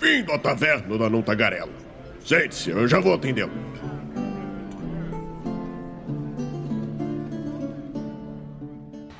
[0.00, 1.72] Bem-vindo à taverna da Não Tagarela.
[2.24, 3.52] Sente-se, eu já vou atendê-lo.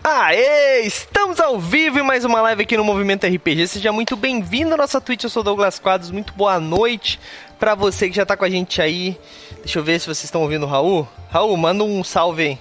[0.02, 0.80] Aê!
[0.86, 3.66] Estamos ao vivo em mais uma live aqui no Movimento RPG.
[3.66, 5.24] Seja muito bem-vindo à nossa Twitch.
[5.24, 6.10] Eu sou Douglas Quadros.
[6.10, 7.20] Muito boa noite
[7.58, 9.18] pra você que já tá com a gente aí.
[9.58, 11.06] Deixa eu ver se vocês estão ouvindo o Raul.
[11.30, 12.58] Raul, manda um salve aí.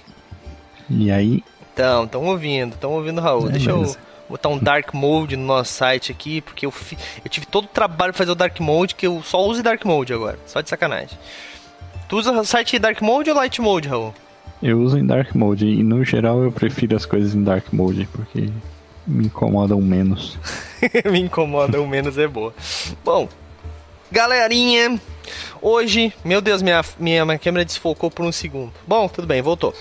[0.90, 1.42] E aí?
[1.72, 3.48] Então, estão ouvindo, estão ouvindo o Raul.
[3.48, 3.98] É, Deixa beleza.
[3.98, 7.64] eu botar um Dark Mode no nosso site aqui, porque eu, fi- eu tive todo
[7.64, 10.38] o trabalho pra fazer o Dark Mode, que eu só uso Dark Mode agora.
[10.46, 11.18] Só de sacanagem.
[12.08, 14.14] Tu usa o site Dark Mode ou Light Mode, Raul?
[14.62, 18.06] Eu uso em Dark Mode e no geral eu prefiro as coisas em Dark Mode
[18.12, 18.50] porque
[19.06, 20.38] me incomodam menos.
[21.10, 22.54] Me incomoda, o menos é boa.
[23.04, 23.28] Bom,
[24.10, 25.00] galerinha,
[25.60, 28.72] hoje, meu Deus, minha, minha, minha câmera desfocou por um segundo.
[28.86, 29.74] Bom, tudo bem, voltou.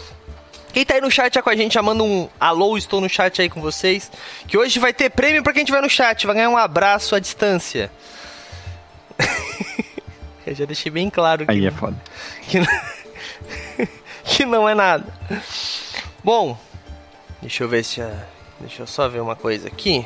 [0.73, 3.09] Quem tá aí no chat já com a gente, já manda um alô, estou no
[3.09, 4.11] chat aí com vocês.
[4.47, 7.19] Que hoje vai ter prêmio pra quem tiver no chat, vai ganhar um abraço à
[7.19, 7.91] distância.
[10.45, 11.95] Eu já deixei bem claro que Aí é foda.
[12.47, 12.67] que, não-
[14.25, 15.05] que não é nada.
[16.23, 16.57] Bom,
[17.41, 18.01] deixa eu ver se.
[18.01, 18.25] a-
[18.59, 20.05] Deixa eu só ver uma coisa aqui.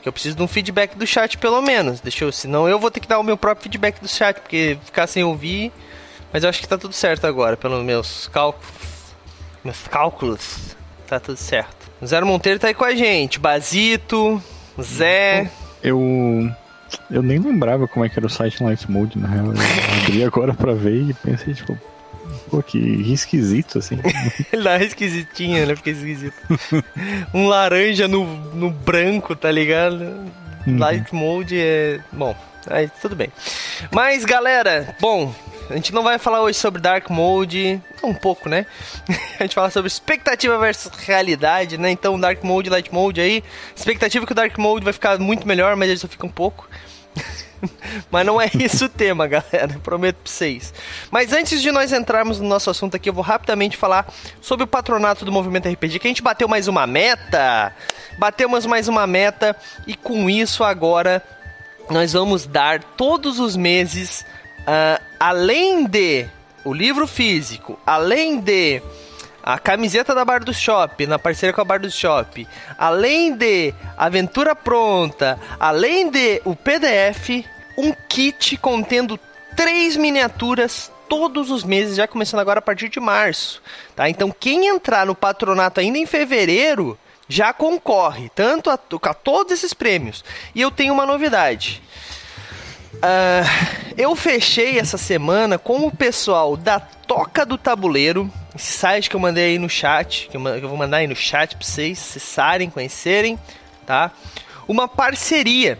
[0.00, 2.00] Que eu preciso de um feedback do chat, pelo menos.
[2.00, 4.78] Deixa eu, senão eu vou ter que dar o meu próprio feedback do chat, porque
[4.84, 5.72] ficar sem ouvir.
[6.32, 8.68] Mas eu acho que tá tudo certo agora, pelos meus cálculos.
[9.66, 10.76] Meus cálculos.
[11.08, 11.90] Tá tudo certo.
[12.00, 13.40] O Zero Monteiro tá aí com a gente.
[13.40, 14.40] Basito,
[14.80, 15.50] Zé.
[15.82, 16.00] Eu.
[17.10, 19.46] Eu nem lembrava como é que era o site Light Mode, na real.
[19.46, 21.76] Eu abri agora pra ver e pensei, tipo,
[22.48, 22.78] pô, que
[23.12, 23.98] esquisito, assim.
[24.52, 25.74] Ele dá uma esquisitinha, né?
[25.74, 26.36] Fica esquisito.
[27.34, 30.30] um laranja no, no branco, tá ligado?
[30.64, 30.78] Uhum.
[30.78, 31.98] Light mode é.
[32.12, 32.36] Bom,
[32.68, 33.32] aí tudo bem.
[33.90, 35.34] Mas galera, bom,
[35.68, 38.66] a gente não vai falar hoje sobre Dark Mode, um pouco, né?
[39.38, 41.90] A gente fala sobre expectativa versus realidade, né?
[41.90, 43.42] Então, Dark Mode, Light Mode aí.
[43.74, 46.68] Expectativa que o Dark Mode vai ficar muito melhor, mas ele só fica um pouco.
[48.10, 49.80] Mas não é isso o tema, galera.
[49.82, 50.74] Prometo pra vocês.
[51.10, 54.12] Mas antes de nós entrarmos no nosso assunto aqui, eu vou rapidamente falar
[54.42, 57.74] sobre o patronato do Movimento RPG, que a gente bateu mais uma meta.
[58.18, 59.56] Batemos mais uma meta
[59.86, 61.22] e com isso agora
[61.90, 64.24] nós vamos dar todos os meses,
[64.66, 66.26] ah, além de
[66.64, 68.82] o livro físico, além de
[69.42, 72.46] a camiseta da Bar do Shop, na parceria com a Bar do Shop,
[72.76, 77.46] além de aventura pronta, além de o PDF,
[77.78, 79.16] um kit contendo
[79.54, 83.62] três miniaturas todos os meses, já começando agora a partir de março,
[83.94, 84.10] tá?
[84.10, 86.98] Então quem entrar no patronato ainda em fevereiro
[87.28, 90.24] já concorre tanto a, a todos esses prêmios.
[90.54, 91.82] E eu tenho uma novidade.
[93.02, 93.42] Ah,
[93.96, 99.20] eu fechei essa semana com o pessoal da Toca do Tabuleiro, esse site que eu
[99.20, 101.98] mandei aí no chat, que eu, que eu vou mandar aí no chat pra vocês
[101.98, 103.38] acessarem, conhecerem,
[103.84, 104.10] tá?
[104.66, 105.78] Uma parceria.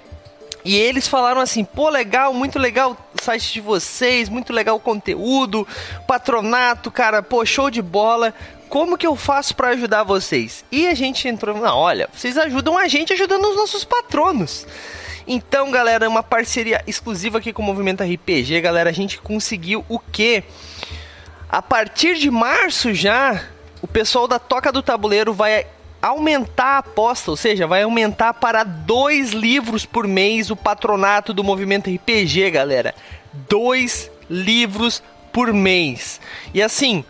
[0.65, 4.81] E eles falaram assim: pô, legal, muito legal o site de vocês, muito legal o
[4.81, 5.67] conteúdo,
[6.07, 8.35] patronato, cara, pô, show de bola.
[8.69, 10.65] Como que eu faço pra ajudar vocês?
[10.73, 14.67] E a gente entrou, não, olha, vocês ajudam a gente ajudando os nossos patronos.
[15.27, 19.99] Então, galera, uma parceria exclusiva aqui com o Movimento RPG, galera, a gente conseguiu o
[19.99, 20.45] quê?
[21.49, 23.43] A partir de março já,
[23.83, 25.67] o pessoal da Toca do Tabuleiro vai
[26.01, 31.43] aumentar a aposta, ou seja, vai aumentar para dois livros por mês o patronato do
[31.43, 32.95] Movimento RPG, galera.
[33.49, 36.21] Dois livros por mês.
[36.55, 37.05] E assim,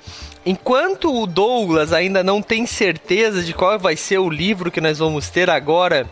[0.44, 4.98] enquanto o Douglas ainda não tem certeza de qual vai ser o livro que nós
[5.00, 6.08] vamos ter agora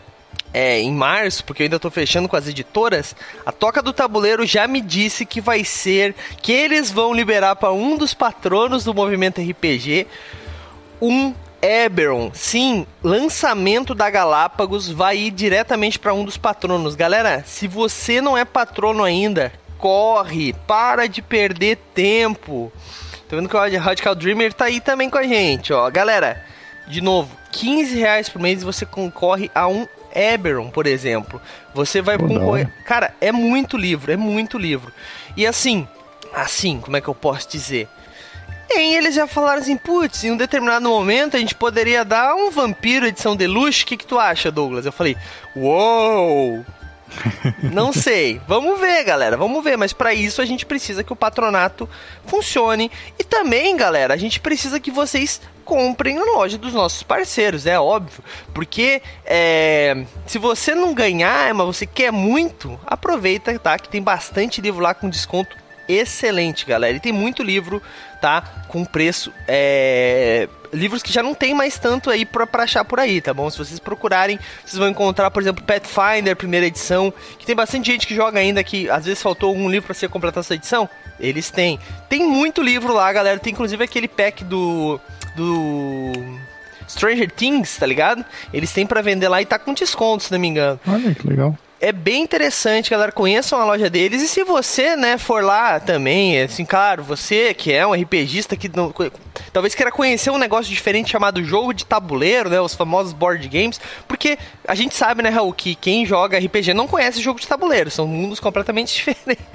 [0.55, 3.13] é, em março, porque eu ainda tô fechando com as editoras,
[3.45, 7.73] a Toca do Tabuleiro já me disse que vai ser que eles vão liberar para
[7.73, 10.07] um dos patronos do movimento RPG
[11.01, 12.31] um Eberron.
[12.33, 16.95] Sim, lançamento da Galápagos vai ir diretamente para um dos patronos.
[16.95, 22.71] Galera, se você não é patrono ainda, corre, para de perder tempo.
[23.27, 25.89] Tô vendo que o Radical Dreamer tá aí também com a gente, ó.
[25.89, 26.45] Galera,
[26.87, 29.85] de novo, 15 reais por mês você concorre a um
[30.15, 31.41] Eberron, por exemplo.
[31.73, 32.67] Você vai concorrer.
[32.85, 34.91] Cara, é muito livro, é muito livro.
[35.35, 35.87] E assim,
[36.33, 37.87] assim, como é que eu posso dizer?
[38.69, 42.33] E aí eles já falaram assim, putz, em um determinado momento a gente poderia dar
[42.35, 44.85] um Vampiro edição Deluxe, o que, que tu acha, Douglas?
[44.85, 45.15] Eu falei,
[45.55, 46.65] uou!
[47.71, 48.41] Não sei.
[48.47, 49.37] Vamos ver, galera.
[49.37, 49.77] Vamos ver.
[49.77, 51.89] Mas para isso a gente precisa que o patronato
[52.25, 52.91] funcione.
[53.19, 57.79] E também, galera, a gente precisa que vocês comprem na loja dos nossos parceiros, é
[57.79, 58.23] óbvio.
[58.53, 63.77] Porque é, se você não ganhar, mas você quer muito, aproveita, tá?
[63.79, 66.95] Que tem bastante livro lá com desconto excelente, galera.
[66.95, 67.81] E tem muito livro,
[68.21, 68.41] tá?
[68.67, 69.31] Com preço.
[69.47, 70.47] É...
[70.75, 73.49] Livros que já não tem mais tanto aí pra, pra achar por aí, tá bom?
[73.49, 78.05] Se vocês procurarem, vocês vão encontrar, por exemplo, Pathfinder, primeira edição, que tem bastante gente
[78.05, 80.89] que joga ainda, que às vezes faltou algum livro para ser completar essa edição.
[81.19, 81.79] Eles têm.
[82.09, 83.39] Tem muito livro lá, galera.
[83.39, 84.99] Tem inclusive aquele pack do.
[85.35, 86.11] do.
[86.87, 88.23] Stranger Things, tá ligado?
[88.53, 90.79] Eles têm para vender lá e tá com desconto, se não me engano.
[90.85, 93.11] Olha que legal é bem interessante, galera.
[93.11, 94.21] Conheçam a loja deles.
[94.21, 98.69] E se você, né, for lá também, assim, claro, você que é um RPGista que
[98.69, 98.93] não,
[99.51, 103.79] talvez queira conhecer um negócio diferente chamado jogo de tabuleiro, né, os famosos board games,
[104.07, 107.89] porque a gente sabe, né, Raul, que quem joga RPG não conhece jogo de tabuleiro,
[107.91, 109.45] são mundos completamente diferentes.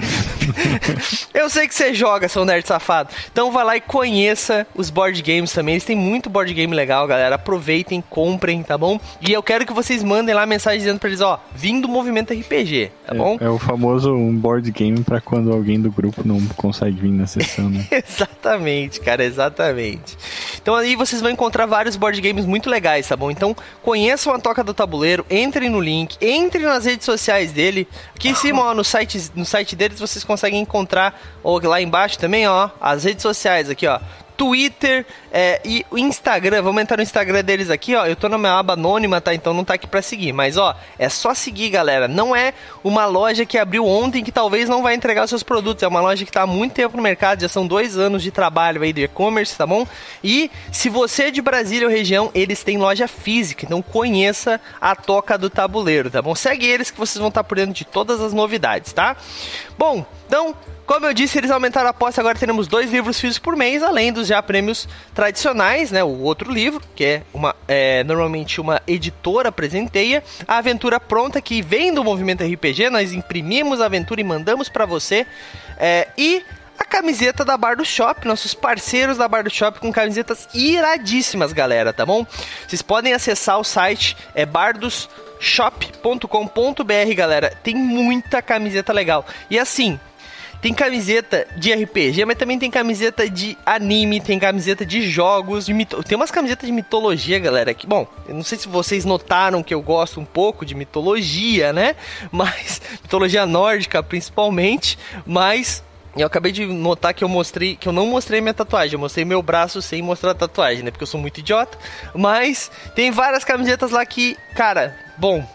[1.32, 3.10] Eu sei que você joga, seu nerd safado.
[3.30, 5.74] Então vai lá e conheça os board games também.
[5.74, 7.36] Eles têm muito board game legal, galera.
[7.36, 8.98] Aproveitem, comprem, tá bom?
[9.20, 12.32] E eu quero que vocês mandem lá mensagem dizendo pra eles, ó, vim do movimento
[12.32, 13.38] RPG, tá é, bom?
[13.40, 17.26] É o famoso um board game para quando alguém do grupo não consegue vir na
[17.26, 17.86] sessão, né?
[17.90, 20.16] exatamente, cara, exatamente.
[20.60, 23.30] Então aí vocês vão encontrar vários board games muito legais, tá bom?
[23.30, 24.99] Então conheçam a Toca do Tabuleiro,
[25.30, 27.88] entrem no link, entrem nas redes sociais dele.
[28.14, 32.18] Aqui em cima, ó, no site, no site deles vocês conseguem encontrar, ou lá embaixo
[32.18, 34.00] também, ó, as redes sociais aqui, ó.
[34.40, 36.62] Twitter é, e o Instagram.
[36.62, 38.06] Vamos entrar no Instagram deles aqui, ó.
[38.06, 39.34] Eu tô na minha aba anônima, tá?
[39.34, 40.32] Então não tá aqui pra seguir.
[40.32, 42.08] Mas, ó, é só seguir, galera.
[42.08, 45.82] Não é uma loja que abriu ontem que talvez não vai entregar os seus produtos.
[45.82, 47.42] É uma loja que tá há muito tempo no mercado.
[47.42, 49.86] Já são dois anos de trabalho aí do e-commerce, tá bom?
[50.24, 53.66] E se você é de Brasília ou região, eles têm loja física.
[53.66, 56.34] Então conheça a Toca do Tabuleiro, tá bom?
[56.34, 59.18] Segue eles que vocês vão estar tá por dentro de todas as novidades, tá?
[59.76, 60.56] Bom, então
[60.90, 64.12] como eu disse, eles aumentaram a aposta, agora teremos dois livros físicos por mês, além
[64.12, 66.02] dos já prêmios tradicionais, né?
[66.02, 71.62] O outro livro, que é uma é, normalmente uma editora presenteia, a aventura pronta que
[71.62, 75.28] vem do movimento RPG, nós imprimimos a aventura e mandamos para você.
[75.78, 76.44] É, e
[76.76, 81.52] a camiseta da Bar do Shop, nossos parceiros da Bar do Shop com camisetas iradíssimas,
[81.52, 82.26] galera, tá bom?
[82.66, 87.56] Vocês podem acessar o site é bardosshop.com.br, galera.
[87.62, 89.24] Tem muita camiseta legal.
[89.48, 90.00] E assim,
[90.60, 95.72] tem camiseta de RPG, mas também tem camiseta de anime, tem camiseta de jogos, de
[95.72, 96.02] mito...
[96.02, 99.72] tem umas camisetas de mitologia, galera, que, bom, eu não sei se vocês notaram que
[99.72, 101.96] eu gosto um pouco de mitologia, né?
[102.30, 105.82] Mas mitologia nórdica principalmente, mas
[106.16, 109.24] eu acabei de notar que eu mostrei, que eu não mostrei minha tatuagem, eu mostrei
[109.24, 110.90] meu braço sem mostrar a tatuagem, né?
[110.90, 111.78] Porque eu sou muito idiota.
[112.14, 115.46] Mas tem várias camisetas lá que, cara, bom,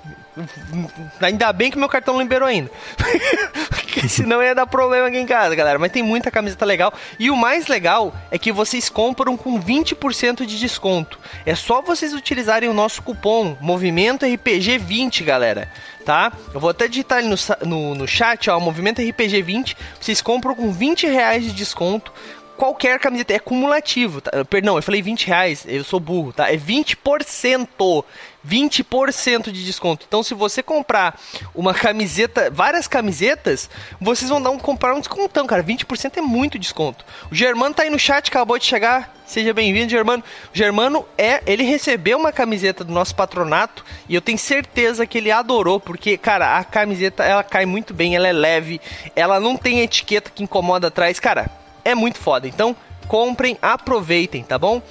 [1.22, 2.70] Ainda bem que meu cartão liberou ainda.
[3.70, 5.80] Porque senão ia dar problema aqui em casa, galera.
[5.80, 6.94] Mas tem muita camiseta legal.
[7.18, 11.18] E o mais legal é que vocês compram com 20% de desconto.
[11.46, 15.72] É só vocês utilizarem o nosso cupom Movimento RPG 20, galera.
[16.04, 16.32] Tá?
[16.54, 17.36] Eu vou até digitar ali no,
[17.66, 19.78] no, no chat, ó, Movimento RPG 20.
[20.00, 22.12] Vocês compram com 20 reais de desconto
[22.56, 23.34] qualquer camiseta.
[23.34, 24.22] É cumulativo.
[24.22, 24.46] Tá?
[24.46, 25.66] Perdão, eu falei 20 reais.
[25.68, 26.52] Eu sou burro, tá?
[26.52, 28.06] É 20%.
[28.48, 30.06] 20% de desconto.
[30.08, 31.20] Então, se você comprar
[31.54, 33.70] uma camiseta, várias camisetas,
[34.00, 35.64] vocês vão dar um, comprar um descontão, cara.
[35.64, 37.04] 20% é muito desconto.
[37.32, 39.14] O Germano tá aí no chat, acabou de chegar.
[39.26, 40.24] Seja bem-vindo, Germano.
[40.54, 45.18] O Germano é, ele recebeu uma camiseta do nosso patronato e eu tenho certeza que
[45.18, 48.80] ele adorou, porque, cara, a camiseta ela cai muito bem, ela é leve,
[49.16, 51.65] ela não tem etiqueta que incomoda atrás, cara.
[51.86, 52.48] É muito foda.
[52.48, 52.76] Então,
[53.08, 54.82] comprem, aproveitem, tá bom?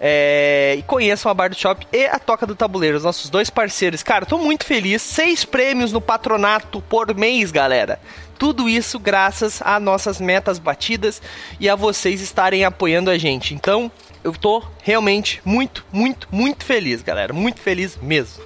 [0.00, 3.50] É, e conheçam a Bar do Shop e a Toca do Tabuleiro, os nossos dois
[3.50, 4.02] parceiros.
[4.02, 5.02] Cara, tô muito feliz.
[5.02, 8.00] Seis prêmios no patronato por mês, galera.
[8.38, 11.20] Tudo isso graças a nossas metas batidas
[11.58, 13.52] e a vocês estarem apoiando a gente.
[13.52, 13.90] Então,
[14.22, 17.32] eu tô realmente muito, muito, muito feliz, galera.
[17.32, 18.44] Muito feliz mesmo.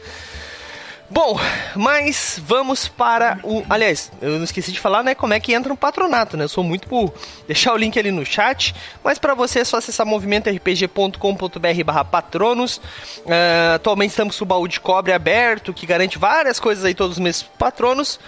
[1.13, 1.39] Bom,
[1.77, 3.63] mas vamos para o.
[3.69, 5.15] Aliás, eu não esqueci de falar, né?
[5.15, 6.45] Como é que entra no patronato, né?
[6.45, 7.13] Eu sou muito por
[7.47, 8.75] deixar o link ali no chat.
[9.05, 12.79] Mas para você é só acessar movimentorpg.com.br/barra patronos.
[12.79, 17.19] Uh, atualmente estamos com o baú de cobre aberto, que garante várias coisas aí todos
[17.19, 18.19] os meses patronos.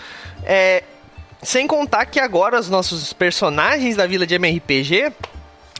[0.45, 0.85] É,
[1.43, 5.11] sem contar que agora os nossos personagens da Vila de MRPG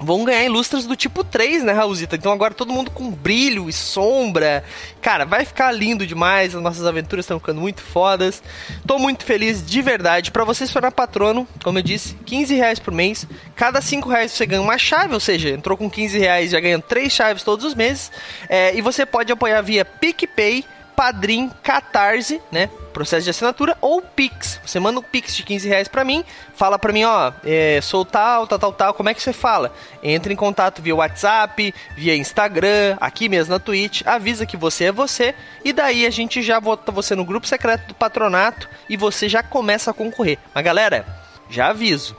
[0.01, 2.17] vão ganhar ilustres do tipo 3, né, Raulzita?
[2.17, 4.65] Então agora todo mundo com brilho e sombra.
[5.01, 6.55] Cara, vai ficar lindo demais.
[6.55, 8.43] As nossas aventuras estão ficando muito fodas.
[8.87, 10.31] Tô muito feliz de verdade.
[10.31, 13.27] Para você se tornar patrono, como eu disse, 15 reais por mês.
[13.55, 16.81] Cada 5 reais você ganha uma chave, ou seja, entrou com 15 reais já ganha
[16.81, 18.11] 3 chaves todos os meses.
[18.49, 22.69] É, e você pode apoiar via PicPay Padrim, Catarse, né?
[22.93, 24.61] Processo de assinatura ou Pix.
[24.65, 26.25] Você manda um Pix de 15 reais pra mim,
[26.55, 29.75] fala pra mim, ó, é, sou tal, tal, tal, tal, como é que você fala?
[30.03, 34.93] Entra em contato via WhatsApp, via Instagram, aqui mesmo na Twitch, avisa que você é
[34.93, 35.35] você
[35.65, 39.43] e daí a gente já bota você no grupo secreto do patronato e você já
[39.43, 40.39] começa a concorrer.
[40.55, 41.05] Mas galera,
[41.51, 42.17] já aviso,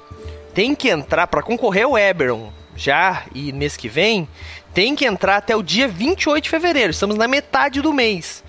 [0.53, 4.27] tem que entrar para concorrer ao Eberron já e mês que vem,
[4.73, 6.91] tem que entrar até o dia 28 de fevereiro.
[6.91, 8.43] Estamos na metade do mês.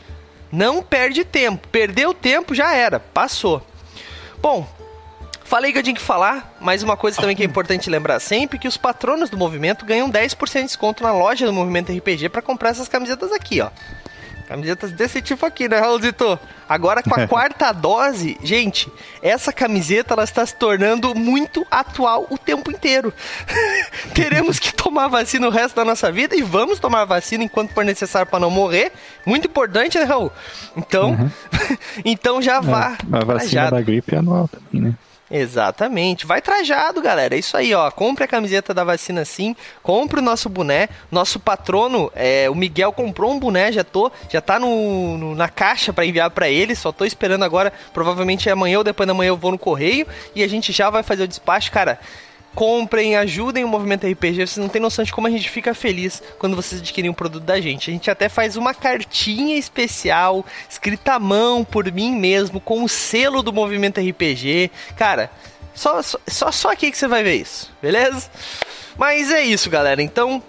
[0.51, 1.67] Não perde tempo.
[1.69, 3.01] Perdeu tempo, já era.
[3.01, 3.65] Passou.
[4.41, 4.67] Bom,
[5.45, 6.57] falei que eu tinha que falar.
[6.61, 10.11] Mais uma coisa também que é importante lembrar sempre: que os patronos do movimento ganham
[10.11, 13.71] 10% de desconto na loja do Movimento RPG para comprar essas camisetas aqui, ó.
[14.47, 16.39] Camisetas desse tipo aqui, né, Raulzito?
[16.69, 22.39] Agora com a quarta dose, gente, essa camiseta ela está se tornando muito atual o
[22.39, 23.13] tempo inteiro.
[24.15, 27.85] Teremos que tomar vacina o resto da nossa vida e vamos tomar vacina enquanto for
[27.85, 28.93] necessário para não morrer.
[29.25, 30.31] Muito importante, né, Raul?
[30.77, 31.31] Então, uhum.
[32.05, 32.97] então já vá.
[33.13, 34.95] É, a vacina da gripe é anual também, né?
[35.31, 36.25] Exatamente.
[36.25, 37.35] Vai trajado, galera.
[37.35, 37.91] É isso aí, ó.
[37.91, 39.57] Compre a camiseta da vacina sim.
[39.83, 40.89] Compre o nosso boné.
[41.11, 43.73] Nosso patrono, é, o Miguel, comprou um boné.
[43.73, 46.77] Já tô, já tá no, no na caixa para enviar para ele.
[46.77, 47.73] Só tô esperando agora.
[47.93, 51.03] Provavelmente amanhã ou depois da manhã eu vou no correio e a gente já vai
[51.03, 51.99] fazer o despacho, cara
[52.57, 54.47] comprem, ajudem o movimento RPG.
[54.47, 57.45] Vocês não têm noção de como a gente fica feliz quando vocês adquirem um produto
[57.45, 57.91] da gente.
[57.91, 62.89] A gente até faz uma cartinha especial, escrita à mão por mim mesmo, com o
[62.89, 64.71] selo do movimento RPG.
[64.97, 65.31] Cara,
[65.75, 68.31] só, só, só aqui que você vai ver isso, beleza?
[68.97, 70.03] Mas é isso, galera.
[70.03, 70.43] Então,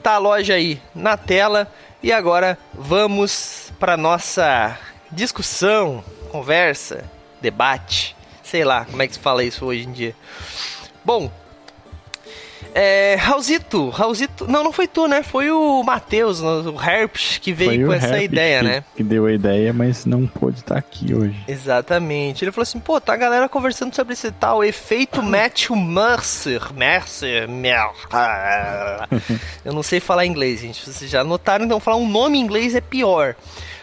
[0.02, 1.72] Tá a loja aí na tela.
[2.04, 4.78] E agora vamos para nossa
[5.12, 7.04] discussão, conversa,
[7.40, 10.16] debate, sei lá como é que se fala isso hoje em dia.
[11.06, 11.32] Bom,
[12.74, 15.24] é, Raulzito, Raulzito, não, não foi tu, né?
[15.24, 18.84] Foi o Matheus, o Herpes, que veio com essa ideia, que, né?
[18.96, 21.36] Que deu a ideia, mas não pôde estar aqui hoje.
[21.48, 22.44] Exatamente.
[22.44, 26.74] Ele falou assim, pô, tá a galera conversando sobre esse tal efeito Matthew Mercer.
[26.74, 27.90] Mercer, Mercer.
[29.66, 30.90] Eu não sei falar inglês, gente.
[30.90, 33.36] Vocês já notaram, então falar um nome em inglês é pior.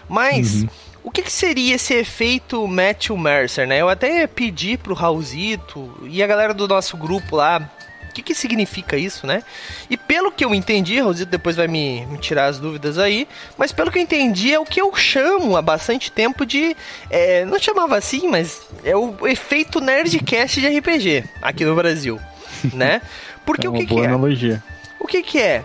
[0.08, 0.62] Mas...
[0.62, 0.68] Uhum.
[1.00, 3.80] O que, que, seria esse efeito Matthew Mercer, né?
[3.80, 7.70] Eu até pedi pro Raulzito e a galera do nosso grupo lá
[8.18, 9.42] que, que significa isso, né?
[9.88, 13.72] E pelo que eu entendi, Rosito depois vai me, me, tirar as dúvidas aí, mas
[13.72, 16.76] pelo que eu entendi é o que eu chamo há bastante tempo de.
[17.10, 22.20] É, não chamava assim, mas é o efeito Nerdcast de RPG aqui no Brasil,
[22.74, 23.00] né?
[23.44, 24.06] Porque é o que, que é?
[24.06, 24.62] Analogia.
[25.00, 25.64] O que, que é?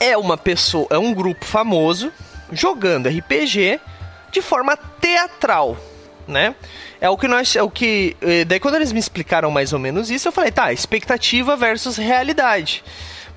[0.00, 2.12] É uma pessoa, é um grupo famoso
[2.50, 3.80] jogando RPG
[4.30, 5.76] de forma teatral,
[6.26, 6.54] né?
[7.00, 7.54] É o que nós.
[7.56, 8.16] É o que.
[8.20, 11.96] Eh, daí quando eles me explicaram mais ou menos isso, eu falei, tá, expectativa versus
[11.96, 12.82] realidade.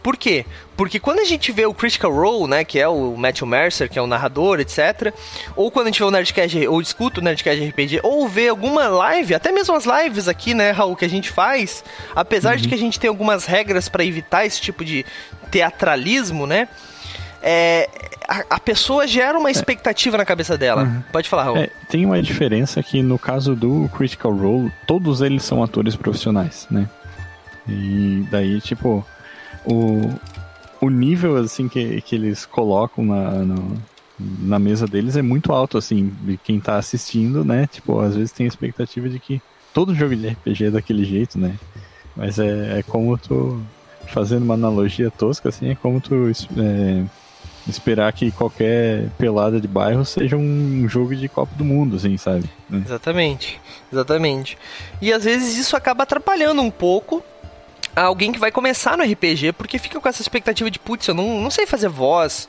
[0.06, 0.46] Por quê?
[0.78, 3.98] Porque quando a gente vê o Critical Role, né, que é o Matthew Mercer, que
[3.98, 5.12] é o narrador, etc.,
[5.56, 8.88] ou quando a gente vê o Nerdcast, ou escuta o Nerdcast RPG, ou vê alguma
[8.88, 11.84] live, até mesmo as lives aqui, né, Raul, que a gente faz,
[12.16, 12.62] apesar uhum.
[12.62, 15.04] de que a gente tem algumas regras para evitar esse tipo de
[15.50, 16.68] teatralismo, né,
[17.48, 17.88] é,
[18.28, 20.20] a, a, pessoa gera uma expectativa é.
[20.20, 20.84] na cabeça dela.
[20.84, 21.04] Uhum.
[21.12, 21.58] Pode falar, Raul.
[21.58, 26.66] É, tem uma diferença que no caso do Critical Role, todos eles são atores profissionais,
[26.72, 26.90] né?
[27.70, 29.06] E daí, tipo,
[29.64, 30.10] o,
[30.82, 33.82] o nível assim que, que eles colocam na, no,
[34.20, 37.68] na mesa deles é muito alto, assim, de quem tá assistindo, né?
[37.68, 39.40] Tipo, às vezes tem a expectativa de que
[39.72, 41.56] todo jogo de RPG é daquele jeito, né?
[42.16, 43.62] Mas é, é como tu.
[44.08, 46.32] Fazendo uma analogia tosca, assim, é como tu.
[46.58, 47.04] É,
[47.68, 52.46] esperar que qualquer pelada de bairro seja um jogo de Copa do Mundo, assim, sabe?
[52.70, 52.84] Né?
[52.86, 53.60] Exatamente,
[53.92, 54.58] exatamente.
[55.02, 57.24] E às vezes isso acaba atrapalhando um pouco
[57.96, 61.42] alguém que vai começar no RPG, porque fica com essa expectativa de, putz, eu não,
[61.42, 62.48] não sei fazer voz,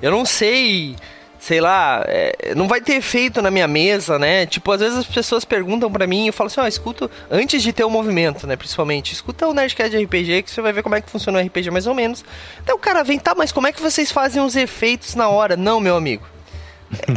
[0.00, 0.96] eu não sei
[1.44, 4.46] sei lá, é, não vai ter efeito na minha mesa, né?
[4.46, 7.10] Tipo, às vezes as pessoas perguntam para mim e eu falo assim, ó, oh, escuta,
[7.30, 10.62] antes de ter o um movimento, né, principalmente, escuta o Nerdcast de RPG que você
[10.62, 12.24] vai ver como é que funciona o RPG mais ou menos.
[12.62, 15.54] Então o cara vem, tá, mas como é que vocês fazem os efeitos na hora?
[15.54, 16.33] Não, meu amigo.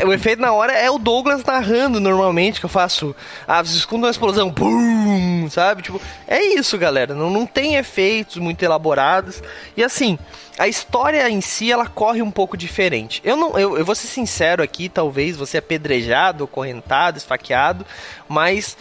[0.06, 3.16] O efeito na hora é o Douglas narrando normalmente, que eu faço.
[3.48, 5.82] Ah, vocês escutam uma explosão, pum, sabe?
[5.82, 7.14] Tipo, é isso, galera.
[7.14, 9.42] Não, não tem efeitos muito elaborados.
[9.76, 10.18] E assim,
[10.58, 13.22] a história em si ela corre um pouco diferente.
[13.24, 17.86] Eu não, eu, eu vou ser sincero aqui, talvez você é apedrejado, acorrentado, esfaqueado,
[18.28, 18.78] mas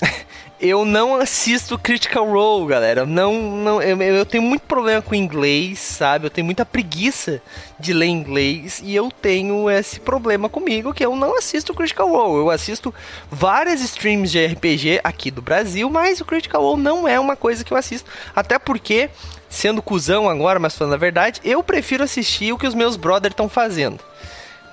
[0.60, 3.06] eu não assisto Critical Role, galera.
[3.06, 6.26] Não, não, eu, eu, tenho muito problema com inglês, sabe?
[6.26, 7.40] Eu tenho muita preguiça
[7.78, 12.40] de ler inglês e eu tenho esse problema comigo que eu não assisto Critical Role.
[12.40, 12.94] Eu assisto
[13.30, 17.64] várias streams de RPG aqui do Brasil, mas o Critical Role não é uma coisa
[17.64, 19.08] que eu assisto, até porque
[19.48, 23.32] sendo cuzão agora, mas falando a verdade, eu prefiro assistir o que os meus brothers
[23.32, 24.09] estão fazendo.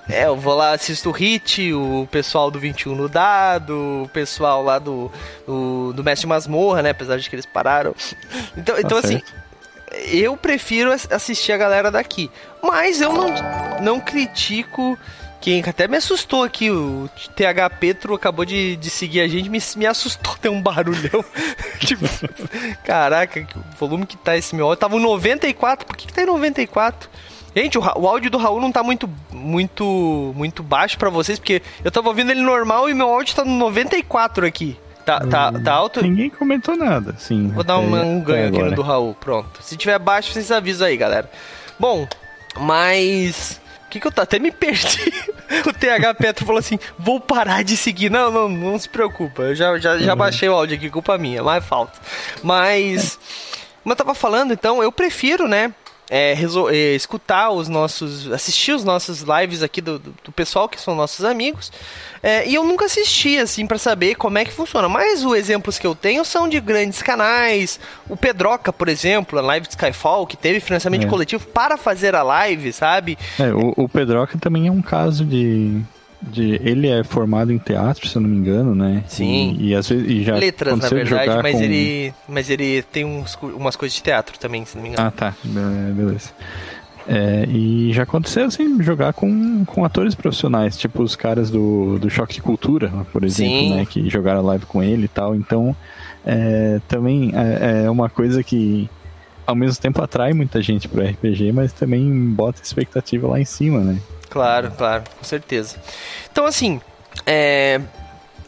[0.09, 4.63] É, eu vou lá, assisto o Hit, o pessoal do 21 no dado, o pessoal
[4.63, 5.11] lá do,
[5.45, 6.91] do, do Mestre Masmorra, né?
[6.91, 7.93] Apesar de que eles pararam.
[8.55, 9.21] Então, então tá assim,
[10.11, 12.31] eu prefiro assistir a galera daqui.
[12.63, 13.27] Mas eu não,
[13.81, 14.97] não critico
[15.39, 19.59] quem até me assustou aqui, o TH Petro acabou de, de seguir a gente, me,
[19.75, 21.23] me assustou, tem um barulhão.
[21.79, 22.05] tipo,
[22.83, 24.79] caraca, o volume que tá esse meu áudio.
[24.79, 27.09] Tava 94, por que, que tá em 94?
[27.57, 31.63] Gente, o, o áudio do Raul não tá muito, muito, muito baixo para vocês, porque
[31.83, 34.77] eu tava ouvindo ele normal e meu áudio tá no 94 aqui.
[35.03, 36.03] Tá, tá, tá alto?
[36.03, 37.47] Ninguém comentou nada, sim.
[37.47, 39.63] Vou dar um, um ganho aqui no do Raul, pronto.
[39.63, 41.31] Se tiver baixo, vocês avisam aí, galera.
[41.79, 42.07] Bom,
[42.59, 44.21] mas o que, que eu tô?
[44.21, 45.11] Até me perdi.
[45.65, 48.11] o TH Petro falou assim: vou parar de seguir.
[48.11, 49.41] Não, não, não se preocupa.
[49.41, 50.17] Eu já, já, já uhum.
[50.17, 51.97] baixei o áudio aqui, culpa minha, mas falta.
[52.43, 53.17] Mas.
[53.81, 55.73] Como eu tava falando, então, eu prefiro, né?
[56.09, 56.33] É,
[56.71, 60.95] é, escutar os nossos, assistir os nossos lives aqui do, do, do pessoal que são
[60.95, 61.71] nossos amigos.
[62.23, 64.87] É, e eu nunca assisti assim para saber como é que funciona.
[64.87, 67.79] Mas os exemplos que eu tenho são de grandes canais.
[68.09, 71.09] O Pedroca, por exemplo, a live de Skyfall, que teve financiamento é.
[71.09, 73.17] coletivo para fazer a live, sabe?
[73.37, 75.81] É, o, o Pedroca também é um caso de
[76.27, 79.03] de ele é formado em teatro, se eu não me engano, né?
[79.07, 79.55] Sim.
[79.59, 81.61] E, e às vezes e já letras na verdade, mas com...
[81.61, 85.07] ele mas ele tem uns, umas coisas de teatro também, se não me engano.
[85.07, 85.35] Ah, tá.
[85.43, 86.31] Beleza.
[87.09, 92.09] É, e já aconteceu assim, jogar com, com atores profissionais, tipo os caras do, do
[92.09, 93.75] Choque de Cultura, por exemplo, Sim.
[93.75, 93.85] né?
[93.85, 95.33] Que jogaram live com ele e tal.
[95.33, 95.73] Então,
[96.25, 98.89] é, também é, é uma coisa que
[99.45, 103.79] ao mesmo tempo atrai muita gente pro RPG, mas também bota expectativa lá em cima,
[103.79, 103.97] né?
[104.29, 105.77] Claro, claro, com certeza.
[106.31, 106.81] Então, assim,
[107.25, 107.79] é,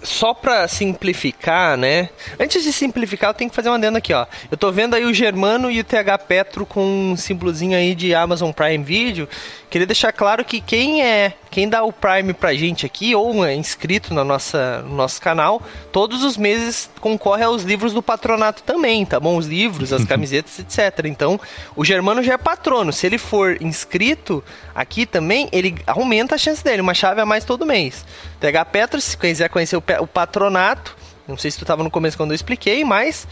[0.01, 2.09] só pra simplificar, né?
[2.39, 4.25] Antes de simplificar, eu tenho que fazer uma adendo aqui, ó.
[4.49, 8.13] Eu tô vendo aí o Germano e o TH Petro com um símbolozinho aí de
[8.13, 9.27] Amazon Prime Video.
[9.69, 13.55] Queria deixar claro que quem é, quem dá o Prime pra gente aqui, ou é
[13.55, 19.05] inscrito na nossa, no nosso canal, todos os meses concorre aos livros do patronato também,
[19.05, 19.37] tá bom?
[19.37, 21.05] Os livros, as camisetas, etc.
[21.05, 21.39] Então,
[21.75, 22.93] o Germano já é patrono.
[22.93, 24.43] Se ele for inscrito
[24.75, 28.05] aqui também, ele aumenta a chance dele, uma chave a mais todo mês.
[28.39, 30.95] TH Petro, se quiser conhecer o, o patronato,
[31.27, 33.27] não sei se tu estava no começo quando eu expliquei, mas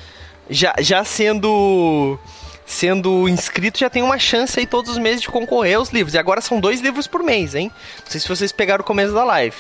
[0.50, 2.18] já, já sendo
[2.67, 6.13] sendo inscrito já tem uma chance aí todos os meses de concorrer aos livros.
[6.13, 7.71] E agora são dois livros por mês, hein?
[8.03, 9.56] Não sei se vocês pegaram o começo da live.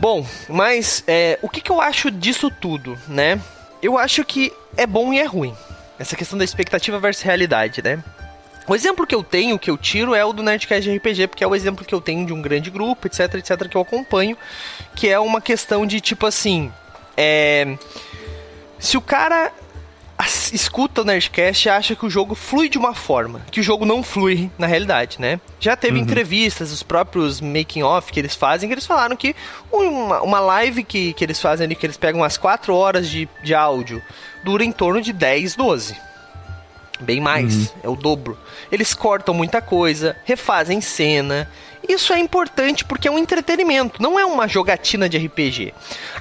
[0.00, 3.38] Bom, mas é, o que, que eu acho disso tudo, né?
[3.82, 5.54] Eu acho que é bom e é ruim.
[5.98, 8.02] Essa questão da expectativa versus realidade, né?
[8.66, 11.46] O exemplo que eu tenho, que eu tiro, é o do Nerdcast RPG, porque é
[11.46, 14.36] o exemplo que eu tenho de um grande grupo, etc, etc, que eu acompanho,
[14.94, 16.72] que é uma questão de tipo assim.
[17.16, 17.76] É.
[18.78, 19.52] Se o cara
[20.26, 23.84] escuta o Nerdcast e acha que o jogo flui de uma forma, que o jogo
[23.84, 25.40] não flui na realidade, né?
[25.60, 26.02] Já teve uhum.
[26.02, 29.34] entrevistas, os próprios making off que eles fazem, que eles falaram que
[29.70, 33.28] uma, uma live que, que eles fazem ali, que eles pegam umas 4 horas de,
[33.42, 34.02] de áudio,
[34.44, 35.96] dura em torno de 10, 12.
[37.00, 37.66] Bem mais, uhum.
[37.82, 38.38] é o dobro.
[38.70, 41.50] Eles cortam muita coisa, refazem cena.
[41.88, 45.74] Isso é importante porque é um entretenimento, não é uma jogatina de RPG.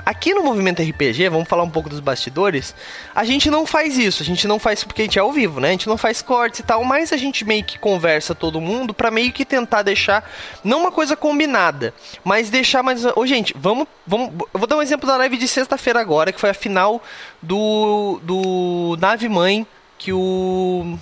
[0.05, 2.73] Aqui no movimento RPG, vamos falar um pouco dos bastidores,
[3.13, 5.59] a gente não faz isso, a gente não faz porque a gente é ao vivo,
[5.59, 5.69] né?
[5.69, 8.93] A gente não faz cortes e tal, mas a gente meio que conversa todo mundo
[8.93, 10.29] para meio que tentar deixar
[10.63, 11.93] não uma coisa combinada,
[12.23, 15.47] mas deixar mais, ô gente, vamos, vamos, eu vou dar um exemplo da live de
[15.47, 17.01] sexta-feira agora, que foi a final
[17.41, 19.65] do do Nave Mãe
[19.97, 20.97] que o,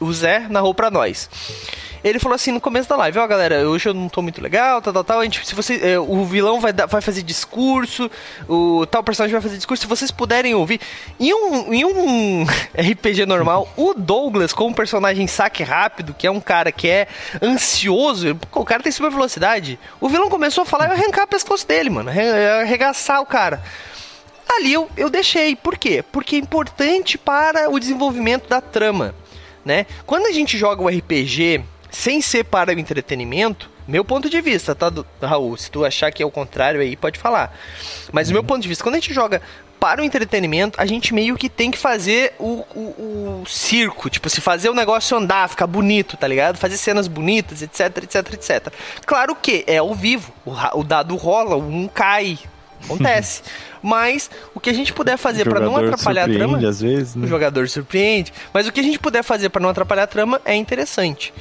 [0.00, 1.28] o Zé narrou pra nós.
[2.02, 4.42] Ele falou assim no começo da live, ó oh, galera, hoje eu não tô muito
[4.42, 5.20] legal, tal, tal, tal.
[5.20, 8.10] A gente, se você, é, o vilão vai, vai fazer discurso,
[8.48, 10.80] o tal personagem vai fazer discurso, se vocês puderem ouvir.
[11.18, 16.40] Em um, em um RPG normal, o Douglas, como personagem saque rápido, que é um
[16.40, 17.08] cara que é
[17.42, 19.78] ansioso, o cara tem super velocidade.
[20.00, 22.10] O vilão começou a falar e arrancar o pescoço dele, mano,
[22.60, 23.62] arregaçar o cara
[24.48, 25.54] ali eu, eu deixei.
[25.54, 26.02] Por quê?
[26.02, 29.14] Porque é importante para o desenvolvimento da trama,
[29.64, 29.86] né?
[30.06, 34.74] Quando a gente joga o RPG sem ser para o entretenimento, meu ponto de vista,
[34.74, 35.56] tá, Raul?
[35.56, 37.56] Se tu achar que é o contrário aí, pode falar.
[38.12, 38.32] Mas uhum.
[38.32, 39.40] o meu ponto de vista, quando a gente joga
[39.78, 44.28] para o entretenimento, a gente meio que tem que fazer o, o, o, circo, tipo,
[44.28, 46.58] se fazer o negócio andar, ficar bonito, tá ligado?
[46.58, 48.72] Fazer cenas bonitas, etc, etc, etc.
[49.06, 52.38] Claro que é ao vivo, o, o dado rola, um cai,
[52.84, 53.42] acontece.
[53.80, 56.58] Mas o que a gente puder fazer para não atrapalhar a trama.
[56.68, 57.24] Às vezes, né?
[57.24, 58.32] O jogador surpreende.
[58.52, 61.32] Mas o que a gente puder fazer para não atrapalhar a trama é interessante.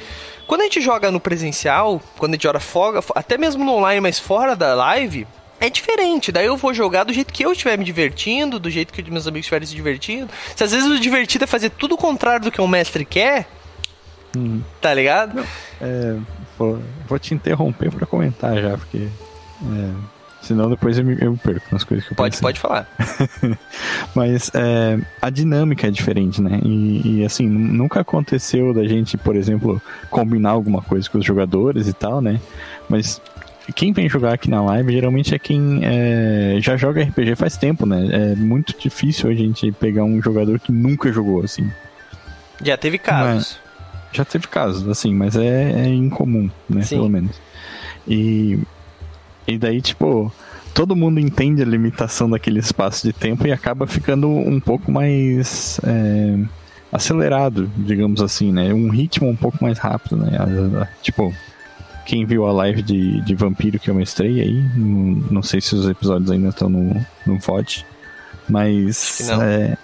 [0.48, 4.00] Quando a gente joga no presencial, quando a gente joga fora, até mesmo no online,
[4.00, 5.28] mas fora da live,
[5.60, 6.32] é diferente.
[6.32, 9.28] Daí eu vou jogar do jeito que eu estiver me divertindo, do jeito que meus
[9.28, 10.30] amigos estiverem se divertindo.
[10.56, 13.48] Se às vezes o divertido é fazer tudo o contrário do que o mestre quer,
[14.36, 14.62] hum.
[14.80, 15.46] tá ligado?
[15.82, 16.16] É,
[16.58, 20.17] vou, vou, te interromper para comentar já, porque é,
[20.48, 22.42] Senão depois eu me, eu perco nas coisas que eu Pode, pensei.
[22.42, 22.88] pode falar.
[24.16, 26.62] Mas é, a dinâmica é diferente, né?
[26.64, 31.86] E, e, assim, nunca aconteceu da gente, por exemplo, combinar alguma coisa com os jogadores
[31.90, 32.40] e tal, né?
[32.88, 33.22] Mas
[33.76, 37.86] quem vem jogar aqui na live geralmente é quem é, já joga RPG faz tempo,
[37.86, 38.08] né?
[38.10, 41.70] É muito difícil a gente pegar um jogador que nunca jogou, assim.
[42.64, 43.60] Já teve casos.
[44.14, 46.84] Já teve casos, assim, mas é, é incomum, né?
[46.84, 46.96] Sim.
[46.96, 47.36] Pelo menos.
[48.08, 48.58] E,
[49.48, 50.32] e daí, tipo,
[50.74, 55.80] todo mundo entende a limitação daquele espaço de tempo e acaba ficando um pouco mais
[55.84, 56.38] é,
[56.92, 58.74] acelerado, digamos assim, né?
[58.74, 60.88] Um ritmo um pouco mais rápido, né?
[61.02, 61.34] Tipo,
[62.06, 65.76] quem viu a live de, de Vampiro que eu mestrei aí, não, não sei se
[65.76, 66.94] os episódios ainda estão no,
[67.26, 67.86] no VOD,
[68.48, 69.78] mas é,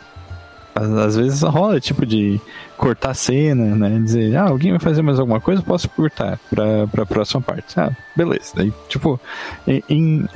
[0.76, 2.40] às, vezes rola tipo de
[2.78, 4.00] cortar cena, né?
[4.04, 7.80] Dizer, ah, alguém vai fazer mais alguma coisa, posso cortar pra, pra próxima parte.
[7.80, 8.52] Ah, beleza.
[8.56, 9.20] Daí, tipo,
[9.68, 10.28] em, em-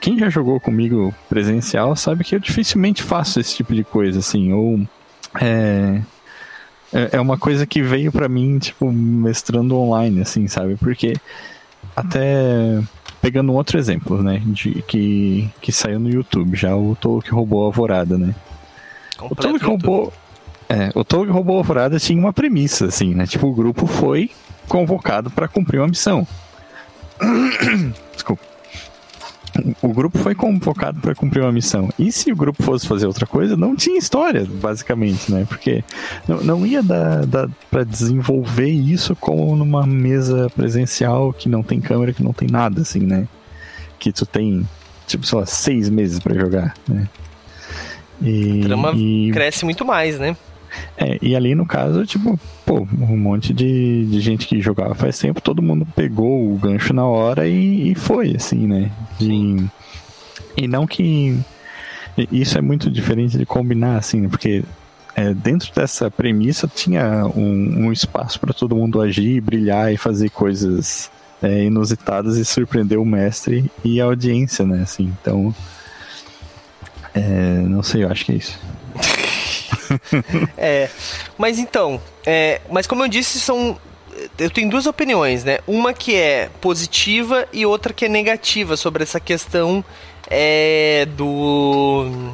[0.00, 4.52] quem já jogou comigo presencial sabe que eu dificilmente faço esse tipo de coisa, assim,
[4.52, 4.80] ou
[5.40, 6.00] é,
[6.92, 10.76] é é uma coisa que veio pra mim, tipo, mestrando online, assim, sabe?
[10.76, 11.14] Porque
[11.94, 12.80] até
[13.22, 17.62] pegando um outro exemplo, né, de que, que saiu no YouTube, já o Tolkien roubou
[17.62, 18.34] a Alvorada, né?
[19.20, 19.58] O YouTube.
[19.58, 20.12] roubou.
[20.68, 23.26] É, o Tolkien roubou a Alvorada tinha uma premissa, assim, né?
[23.26, 24.30] Tipo, o grupo foi
[24.66, 26.26] convocado para cumprir uma missão.
[28.12, 28.42] Desculpa.
[29.80, 31.88] O grupo foi convocado para cumprir uma missão.
[31.96, 35.46] E se o grupo fosse fazer outra coisa, não tinha história, basicamente, né?
[35.48, 35.84] Porque
[36.26, 41.80] não, não ia dar, dar para desenvolver isso como numa mesa presencial que não tem
[41.80, 43.28] câmera, que não tem nada, assim, né?
[43.96, 44.68] Que tu tem,
[45.06, 47.08] tipo, lá, seis meses para jogar, né?
[48.22, 50.36] E, A trama e- cresce muito mais, né?
[50.96, 55.18] é, e ali no caso, tipo, pô, um monte de, de gente que jogava faz
[55.18, 58.90] tempo, todo mundo pegou o gancho na hora e, e foi, assim, né?
[59.18, 59.64] De,
[60.56, 61.38] e não que.
[62.30, 64.28] Isso é muito diferente de combinar, assim, né?
[64.28, 64.62] Porque
[65.16, 70.30] é, dentro dessa premissa tinha um, um espaço para todo mundo agir, brilhar e fazer
[70.30, 71.10] coisas
[71.42, 74.82] é, inusitadas e surpreender o mestre e a audiência, né?
[74.82, 75.54] Assim, então.
[77.14, 78.58] É, não sei, eu acho que é isso.
[80.56, 80.88] É,
[81.36, 83.78] mas então, é, mas como eu disse, são.
[84.38, 85.58] Eu tenho duas opiniões, né?
[85.66, 89.84] Uma que é positiva e outra que é negativa sobre essa questão
[90.30, 92.32] é, do,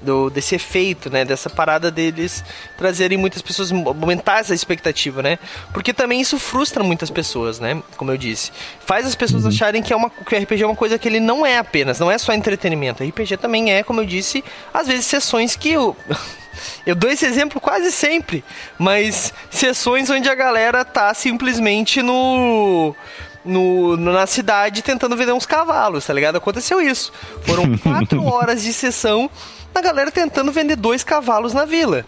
[0.00, 1.24] do desse efeito, né?
[1.24, 2.44] Dessa parada deles
[2.76, 5.38] trazerem muitas pessoas, aumentar essa expectativa, né?
[5.72, 7.82] Porque também isso frustra muitas pessoas, né?
[7.96, 8.52] Como eu disse.
[8.84, 11.20] Faz as pessoas acharem que, é uma, que o RPG é uma coisa que ele
[11.20, 13.04] não é apenas, não é só entretenimento.
[13.04, 15.96] RPG também é, como eu disse, às vezes sessões que eu.
[16.84, 18.44] Eu dou esse exemplo quase sempre,
[18.78, 22.94] mas sessões onde a galera tá simplesmente no,
[23.44, 26.36] no na cidade tentando vender uns cavalos, tá ligado?
[26.36, 27.12] Aconteceu isso.
[27.46, 29.30] Foram quatro horas de sessão
[29.72, 32.04] da galera tentando vender dois cavalos na vila.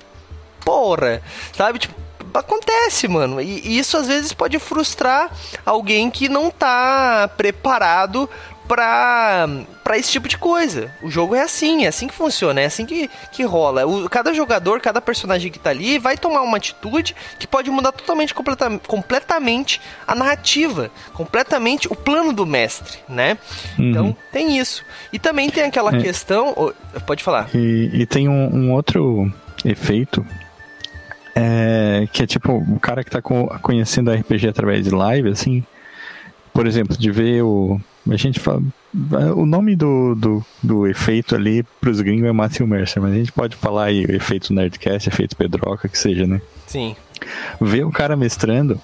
[0.65, 1.23] Porra,
[1.57, 1.79] sabe?
[1.79, 1.95] Tipo,
[2.35, 3.41] acontece, mano.
[3.41, 5.31] E isso às vezes pode frustrar
[5.65, 8.29] alguém que não tá preparado
[8.75, 9.47] pra,
[9.85, 10.91] pra esse tipo de coisa.
[11.03, 13.87] O jogo é assim, é assim que funciona, é assim que, que rola.
[13.87, 17.93] O, cada jogador, cada personagem que tá ali vai tomar uma atitude que pode mudar
[17.93, 23.37] totalmente, completa, completamente a narrativa, completamente o plano do mestre, né?
[23.79, 24.83] Então tem isso.
[25.13, 26.01] E também tem aquela É.
[26.01, 26.55] questão.
[26.57, 26.73] ô,
[27.07, 27.51] Pode falar.
[27.55, 29.31] E, e tem um, um outro
[29.65, 30.25] efeito
[31.35, 35.29] é, que é tipo o cara que tá co- conhecendo a RPG através de live,
[35.31, 35.63] assim,
[36.55, 37.81] por exemplo, de ver o.
[38.11, 38.63] A gente fala.
[39.37, 43.33] O nome do, do, do efeito ali pros gringos é Matthew Mercer, mas a gente
[43.33, 46.41] pode falar aí efeito Nerdcast, efeito Pedroca, que seja, né?
[46.67, 46.95] Sim.
[47.61, 48.81] Ver o cara mestrando.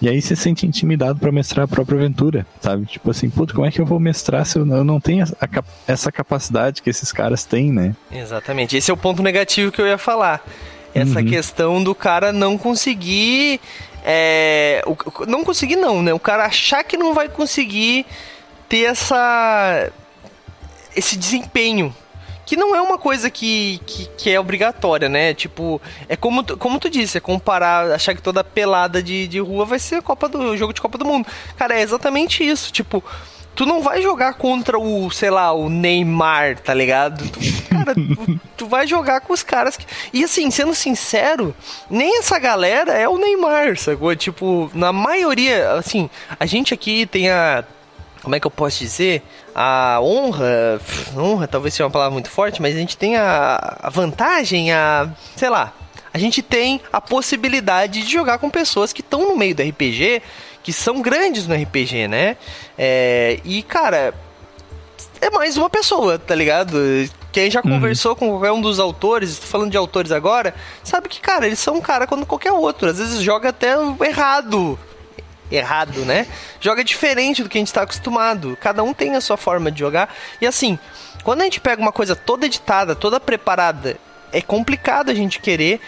[0.00, 2.86] E aí você se sente intimidado pra mestrar a própria aventura, sabe?
[2.86, 5.24] Tipo assim, puta, como é que eu vou mestrar se eu não, eu não tenho
[5.40, 7.96] a cap- essa capacidade que esses caras têm, né?
[8.12, 8.76] Exatamente.
[8.76, 10.46] Esse é o ponto negativo que eu ia falar.
[10.94, 11.26] Essa Uhum.
[11.26, 13.60] questão do cara não conseguir.
[14.04, 16.12] é, o- não conseguir, não, né?
[16.12, 18.04] O cara achar que não vai conseguir
[18.72, 19.90] ter essa.
[20.96, 21.94] esse desempenho.
[22.46, 25.32] Que não é uma coisa que, que, que é obrigatória, né?
[25.32, 29.38] Tipo, é como, tu- como tu disse, é comparar, achar que toda pelada de, de
[29.38, 31.26] rua vai ser Copa do jogo de Copa do Mundo.
[31.56, 32.72] Cara, é exatamente isso.
[32.72, 33.02] Tipo,
[33.54, 37.26] tu não vai jogar contra o, sei lá, o Neymar, tá ligado?
[37.28, 39.86] Tu- cara, tu, tu vai jogar com os caras que.
[40.12, 41.54] E assim, sendo sincero,
[41.88, 44.14] nem essa galera é o Neymar, sacou?
[44.16, 47.64] Tipo, na maioria, assim, a gente aqui tem a
[48.22, 49.22] como é que eu posso dizer?
[49.54, 50.80] A honra,
[51.16, 55.08] honra talvez seja uma palavra muito forte, mas a gente tem a, a vantagem, a,
[55.36, 55.72] sei lá,
[56.14, 60.22] a gente tem a possibilidade de jogar com pessoas que estão no meio do RPG,
[60.62, 62.36] que são grandes no RPG, né?
[62.78, 64.14] É, e cara,
[65.20, 66.78] é mais uma pessoa, tá ligado?
[67.32, 67.70] Quem já Uhum.
[67.72, 70.54] conversou com qualquer um dos autores, tô falando de autores agora,
[70.84, 72.88] sabe que, cara, eles são um cara como qualquer outro.
[72.90, 73.74] Às vezes joga até
[74.06, 74.78] errado.
[75.52, 76.26] Errado, né?
[76.60, 78.56] Joga diferente do que a gente tá acostumado.
[78.60, 80.14] Cada um tem a sua forma de jogar.
[80.40, 80.78] E assim,
[81.22, 83.98] quando a gente pega uma coisa toda editada, toda preparada,
[84.32, 85.80] é complicado a gente querer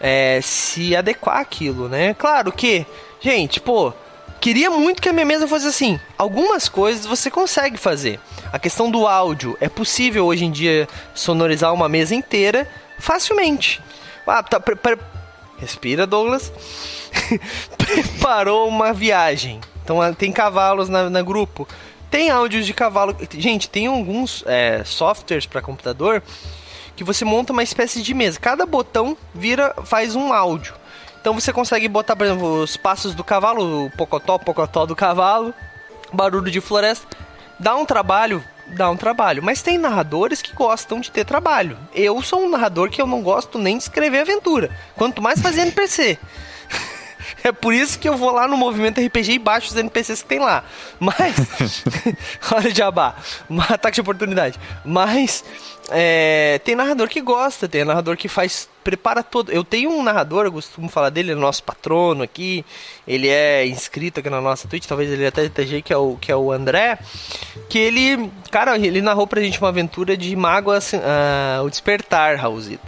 [0.00, 2.14] é, se adequar àquilo, né?
[2.14, 2.86] Claro que,
[3.20, 3.92] gente, pô,
[4.40, 6.00] Queria muito que a minha mesa fosse assim.
[6.16, 8.18] Algumas coisas você consegue fazer.
[8.50, 12.66] A questão do áudio é possível hoje em dia sonorizar uma mesa inteira
[12.98, 13.82] facilmente.
[14.26, 14.58] Ah, tá,
[15.60, 16.52] Respira, Douglas.
[17.76, 19.60] Preparou uma viagem.
[19.84, 21.68] Então tem cavalos na, na grupo.
[22.10, 23.14] Tem áudios de cavalo.
[23.32, 26.22] Gente, tem alguns é, softwares para computador
[26.96, 28.40] que você monta uma espécie de mesa.
[28.40, 30.74] Cada botão vira, faz um áudio.
[31.20, 35.54] Então você consegue botar, por exemplo, os passos do cavalo, o pocotó, pocotó do cavalo,
[36.12, 37.06] barulho de floresta.
[37.58, 38.42] Dá um trabalho,
[38.74, 39.42] dá um trabalho.
[39.42, 41.76] Mas tem narradores que gostam de ter trabalho.
[41.94, 44.70] Eu sou um narrador que eu não gosto nem de escrever aventura.
[44.96, 46.18] Quanto mais fazer NPC.
[47.42, 50.28] É por isso que eu vou lá no movimento RPG e baixo os NPCs que
[50.28, 50.64] tem lá.
[50.98, 51.36] Mas.
[52.52, 53.16] Olha o jabá.
[53.48, 54.58] Um ataque de oportunidade.
[54.84, 55.44] Mas.
[55.90, 58.68] é, tem narrador que gosta, tem narrador que faz.
[58.82, 59.52] Prepara todo.
[59.52, 62.64] Eu tenho um narrador, eu costumo falar dele, é nosso patrono aqui.
[63.06, 66.32] Ele é inscrito aqui na nossa Twitch, talvez ele até esteja que é o que
[66.32, 66.98] é o André.
[67.68, 68.30] Que ele.
[68.50, 72.86] Cara, ele narrou pra gente uma aventura de Mago assim, ah, o Despertar, Raulzito.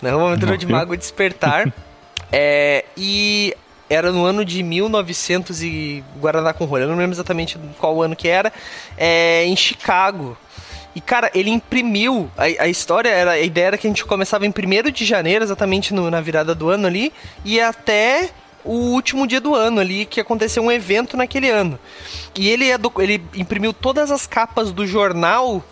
[0.00, 0.66] Narrou uma aventura de.
[0.66, 1.72] Mago Despertar.
[2.32, 3.56] É, e
[3.88, 8.14] era no ano de 1900 e Guaraná com rolha, eu não lembro exatamente qual ano
[8.14, 8.52] que era,
[8.96, 10.38] é, em Chicago.
[10.94, 14.44] E cara, ele imprimiu a, a história, era, a ideia era que a gente começava
[14.44, 17.12] em 1 de janeiro, exatamente no- na virada do ano ali,
[17.44, 18.30] e até
[18.64, 21.78] o último dia do ano ali, que aconteceu um evento naquele ano.
[22.36, 25.64] E ele, é ele imprimiu todas as capas do jornal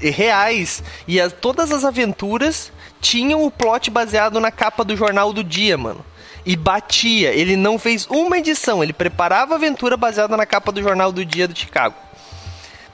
[0.00, 5.42] reais e as- todas as aventuras tinham o plot baseado na capa do jornal do
[5.44, 6.04] dia, mano.
[6.44, 7.30] E batia.
[7.32, 11.24] Ele não fez uma edição, ele preparava a aventura baseada na capa do jornal do
[11.24, 11.94] dia do Chicago.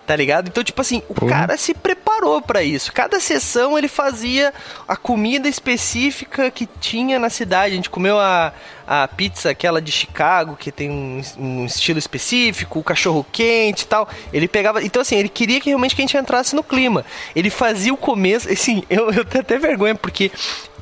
[0.09, 0.49] Tá ligado?
[0.49, 2.91] Então, tipo assim, o cara se preparou pra isso.
[2.95, 4.55] Cada sessão ele fazia
[4.89, 7.75] a comida específica que tinha na cidade.
[7.75, 8.55] A gente comeu a,
[8.87, 13.87] a pizza, aquela de Chicago, que tem um, um estilo específico, o cachorro quente e
[13.87, 14.09] tal.
[14.33, 14.83] Ele pegava.
[14.83, 17.05] Então, assim, ele queria que realmente que a gente entrasse no clima.
[17.37, 18.51] Ele fazia o começo.
[18.51, 20.33] Assim, eu, eu tenho até vergonha, porque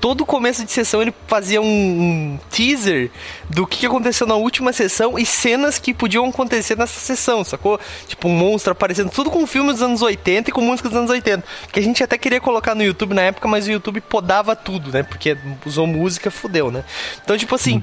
[0.00, 3.10] todo começo de sessão ele fazia um, um teaser
[3.48, 7.80] do que aconteceu na última sessão e cenas que podiam acontecer nessa sessão, sacou?
[8.06, 11.10] Tipo, um monstro aparecendo, tudo com filme dos anos 80 e com música dos anos
[11.10, 11.44] 80.
[11.72, 14.92] Que a gente até queria colocar no YouTube na época, mas o YouTube podava tudo,
[14.92, 15.02] né?
[15.02, 16.84] Porque usou música, fudeu, né?
[17.22, 17.82] Então, tipo assim,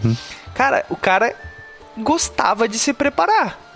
[0.54, 1.36] cara, o cara
[1.97, 3.72] gostava de se preparar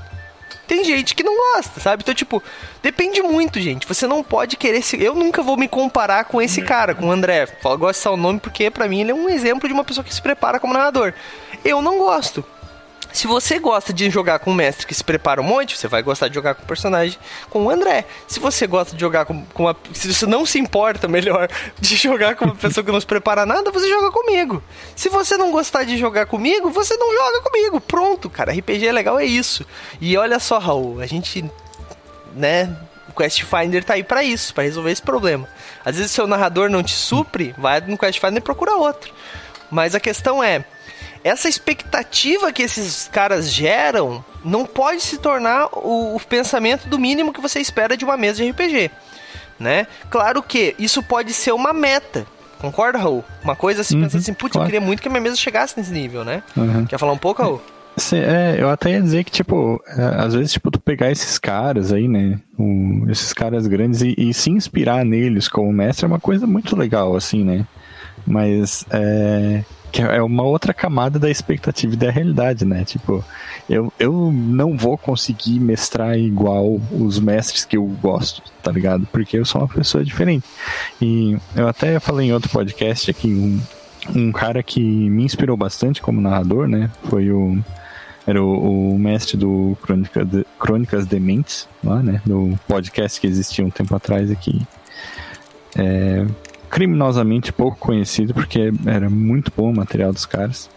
[0.67, 2.03] tem gente que não gosta, sabe?
[2.03, 2.43] Então, tipo,
[2.81, 3.87] depende muito, gente.
[3.87, 5.01] Você não pode querer se.
[5.01, 7.47] Eu nunca vou me comparar com esse cara, com o André.
[7.63, 10.03] Eu gosto de o nome porque, pra mim, ele é um exemplo de uma pessoa
[10.03, 11.13] que se prepara como narrador.
[11.63, 12.43] Eu não gosto.
[13.13, 16.01] Se você gosta de jogar com um mestre que se prepara um monte, você vai
[16.03, 17.17] gostar de jogar com um personagem
[17.49, 18.05] com o André.
[18.27, 19.75] Se você gosta de jogar com, com uma.
[19.93, 23.45] Se você não se importa, melhor, de jogar com uma pessoa que não se prepara
[23.45, 24.61] nada, você joga comigo.
[24.95, 27.81] Se você não gostar de jogar comigo, você não joga comigo.
[27.81, 28.51] Pronto, cara.
[28.51, 29.65] RPG é legal, é isso.
[29.99, 31.43] E olha só, Raul, a gente.
[32.35, 32.75] Né?
[33.09, 35.47] O Quest Finder tá aí pra isso, pra resolver esse problema.
[35.83, 39.11] Às vezes seu narrador não te supre, vai no Quest Finder e procura outro.
[39.71, 40.63] Mas a questão é,
[41.23, 47.33] essa expectativa que esses caras geram não pode se tornar o, o pensamento do mínimo
[47.33, 48.91] que você espera de uma mesa de RPG,
[49.59, 49.87] né?
[50.09, 52.25] Claro que isso pode ser uma meta.
[52.59, 53.23] Concorda, Raul?
[53.43, 54.65] Uma coisa assim, Uhum, pensando assim, putz, eu claro.
[54.71, 56.41] queria muito que a minha mesa chegasse nesse nível, né?
[56.55, 56.85] Uhum.
[56.85, 57.61] Quer falar um pouco, Raul?
[58.13, 61.91] É, eu até ia dizer que, tipo, é, às vezes, tipo, tu pegar esses caras
[61.91, 62.39] aí, né?
[62.57, 66.75] o- esses caras grandes e, e se inspirar neles como mestre é uma coisa muito
[66.75, 67.65] legal, assim, né?
[68.25, 69.63] Mas é.
[69.91, 72.83] Que é uma outra camada da expectativa e da realidade, né?
[72.83, 73.23] Tipo,
[73.69, 79.07] eu, eu não vou conseguir mestrar igual os mestres que eu gosto, tá ligado?
[79.11, 80.45] Porque eu sou uma pessoa diferente.
[81.01, 83.61] E eu até falei em outro podcast aqui, um,
[84.15, 86.89] um cara que me inspirou bastante como narrador, né?
[87.09, 87.57] Foi o.
[88.25, 92.21] Era o, o mestre do Crônica de, Crônicas Dementes, lá, né?
[92.25, 94.61] Do podcast que existia um tempo atrás aqui.
[95.77, 96.25] É,
[96.69, 100.69] criminosamente pouco conhecido, porque era muito bom o material dos caras.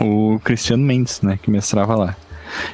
[0.00, 1.38] O Cristiano Mendes, né?
[1.42, 2.16] Que mestrava lá.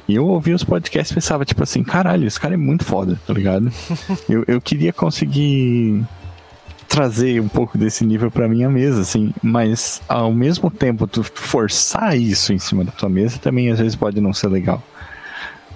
[0.09, 3.19] E eu ouvia os podcasts e pensava, tipo assim, caralho, esse cara é muito foda,
[3.27, 3.73] tá ligado?
[4.29, 6.05] eu, eu queria conseguir
[6.89, 12.19] trazer um pouco desse nível pra minha mesa, assim, mas ao mesmo tempo tu forçar
[12.19, 14.83] isso em cima da tua mesa também às vezes pode não ser legal.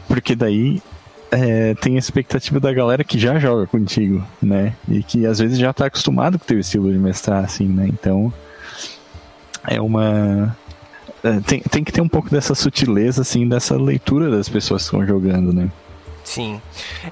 [0.06, 0.82] Porque daí
[1.30, 4.74] é, tem a expectativa da galera que já joga contigo, né?
[4.88, 7.86] E que às vezes já tá acostumado com o teu estilo de mestrar, assim, né?
[7.88, 8.32] Então,
[9.66, 10.56] é uma...
[11.24, 14.86] É, tem, tem que ter um pouco dessa sutileza, assim, dessa leitura das pessoas que
[14.86, 15.70] estão jogando, né?
[16.22, 16.60] Sim.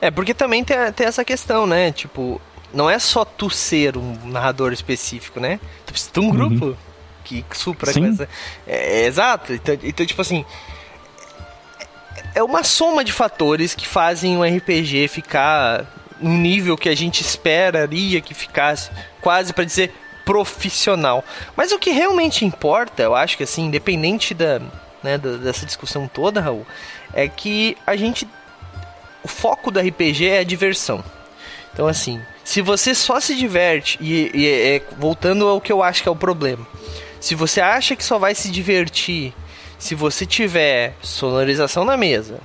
[0.00, 1.90] É, porque também tem, tem essa questão, né?
[1.92, 2.40] Tipo,
[2.72, 5.60] não é só tu ser um narrador específico, né?
[5.86, 6.30] Tu precisa de um uhum.
[6.30, 6.76] grupo uhum.
[7.24, 8.02] que supra Sim.
[8.02, 8.28] coisa.
[8.66, 9.52] É, é, exato.
[9.52, 10.44] Então, então, tipo assim.
[12.34, 15.86] É uma soma de fatores que fazem um RPG ficar
[16.20, 19.92] num nível que a gente esperaria que ficasse, quase para dizer
[20.24, 21.24] profissional.
[21.56, 24.60] Mas o que realmente importa, eu acho que assim, independente da,
[25.02, 26.66] né, dessa discussão toda, Raul,
[27.12, 28.26] é que a gente
[29.22, 31.02] o foco do RPG é a diversão.
[31.72, 36.02] Então, assim, se você só se diverte, e, e é, voltando ao que eu acho
[36.02, 36.64] que é o problema,
[37.18, 39.34] se você acha que só vai se divertir
[39.78, 42.40] se você tiver sonorização na mesa,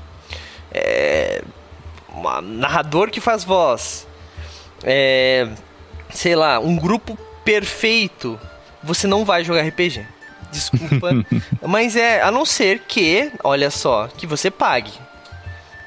[0.72, 1.42] é,
[2.14, 4.08] um narrador que faz voz,
[4.84, 5.48] é,
[6.10, 8.40] sei lá, um grupo perfeito,
[8.84, 10.06] você não vai jogar RPG.
[10.52, 11.10] Desculpa,
[11.68, 14.92] mas é a não ser que, olha só, que você pague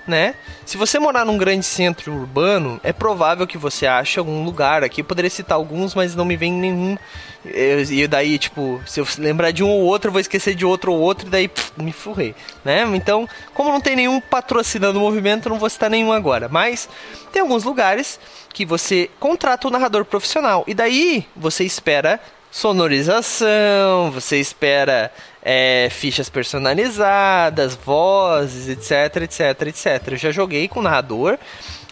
[0.07, 0.35] né?
[0.65, 5.01] Se você morar num grande centro urbano, é provável que você ache algum lugar aqui.
[5.01, 6.97] Eu poderia citar alguns, mas não me vem nenhum.
[7.45, 10.93] E daí, tipo, se eu lembrar de um ou outro, eu vou esquecer de outro
[10.93, 12.89] ou outro, e daí pff, me furrei, né?
[12.95, 16.49] Então, como não tem nenhum patrocinando o movimento, não vou citar nenhum agora.
[16.49, 16.89] Mas
[17.33, 18.21] tem alguns lugares
[18.53, 20.63] que você contrata um narrador profissional.
[20.69, 22.21] E daí você espera
[22.53, 25.11] sonorização, você espera
[25.43, 30.09] é, fichas personalizadas, vozes, etc, etc, etc.
[30.09, 31.39] Eu já joguei com narrador,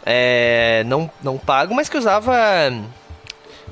[0.05, 2.37] é, não, não pago, mas que usava.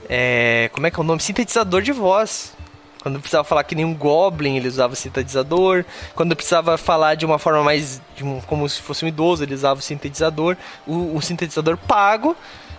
[0.08, 1.20] É, como é que é o nome?
[1.20, 2.56] Sintetizador de voz.
[3.02, 5.84] Quando precisava falar que nem um Goblin, ele usava sintetizador.
[6.14, 8.00] Quando precisava falar de uma forma mais.
[8.20, 10.56] Um, como se fosse um idoso, ele usava o sintetizador.
[10.86, 12.34] O, o sintetizador pago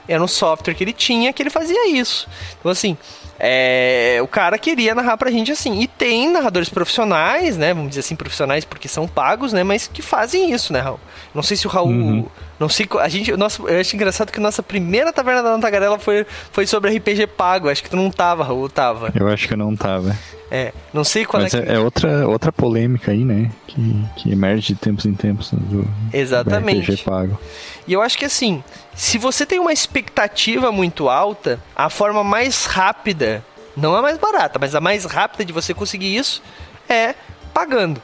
[0.09, 2.27] era um software que ele tinha que ele fazia isso.
[2.59, 2.97] Então, assim,
[3.39, 5.79] é, o cara queria narrar pra gente assim.
[5.79, 7.73] E tem narradores profissionais, né?
[7.73, 9.63] Vamos dizer assim, profissionais porque são pagos, né?
[9.63, 10.99] Mas que fazem isso, né, Raul?
[11.33, 11.89] Não sei se o Raul.
[11.89, 12.25] Uhum.
[12.59, 12.87] Não sei.
[12.99, 13.31] A gente.
[13.37, 17.27] Nossa, eu acho engraçado que a nossa primeira taverna da Tagarela foi, foi sobre RPG
[17.27, 17.69] pago.
[17.69, 19.13] Acho que tu não tava, Raul, tava.
[19.15, 20.17] Eu acho que eu não tava.
[20.51, 21.71] É, não sei qual Mas é, que...
[21.71, 23.51] é, outra, outra polêmica aí, né?
[23.67, 26.91] Que, que emerge de tempos em tempos do, Exatamente.
[26.91, 27.39] Do pago.
[27.87, 28.63] E eu acho que assim,
[28.95, 33.43] se você tem uma expectativa muito alta, a forma mais rápida,
[33.77, 36.41] não a mais barata, mas a mais rápida de você conseguir isso
[36.87, 37.13] é
[37.53, 38.01] pagando.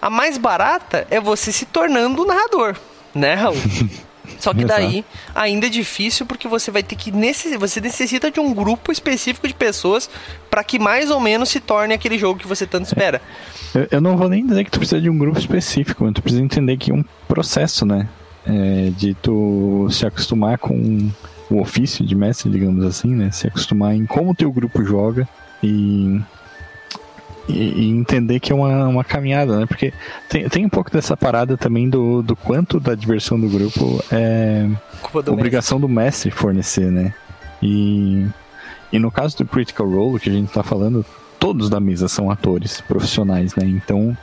[0.00, 2.76] A mais barata é você se tornando o narrador,
[3.14, 3.56] né, Raul?
[4.40, 7.58] Só que daí ainda é difícil porque você vai ter que necess...
[7.58, 10.08] você necessita de um grupo específico de pessoas
[10.50, 13.20] para que mais ou menos se torne aquele jogo que você tanto espera.
[13.74, 16.22] Eu, eu não vou nem dizer que tu precisa de um grupo específico, mas tu
[16.22, 18.08] precisa entender que é um processo, né?
[18.46, 21.10] É, de tu se acostumar com
[21.50, 23.30] o ofício de mestre, digamos assim, né?
[23.30, 25.28] Se acostumar em como o teu grupo joga
[25.62, 26.20] e
[27.50, 29.66] e, e, entender que é uma, uma caminhada, né?
[29.66, 29.92] Porque
[30.28, 34.68] tem, tem um pouco dessa parada também do, do quanto da diversão do grupo é
[35.24, 35.88] do obrigação mestre.
[35.88, 37.14] do mestre fornecer, né?
[37.62, 38.26] E,
[38.92, 41.04] e no caso do Critical Role, que a gente tá falando,
[41.38, 43.64] todos da mesa são atores profissionais, né?
[43.66, 44.16] Então,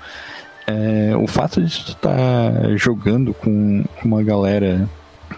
[0.65, 4.87] é, o fato de tu estar tá jogando com, com uma galera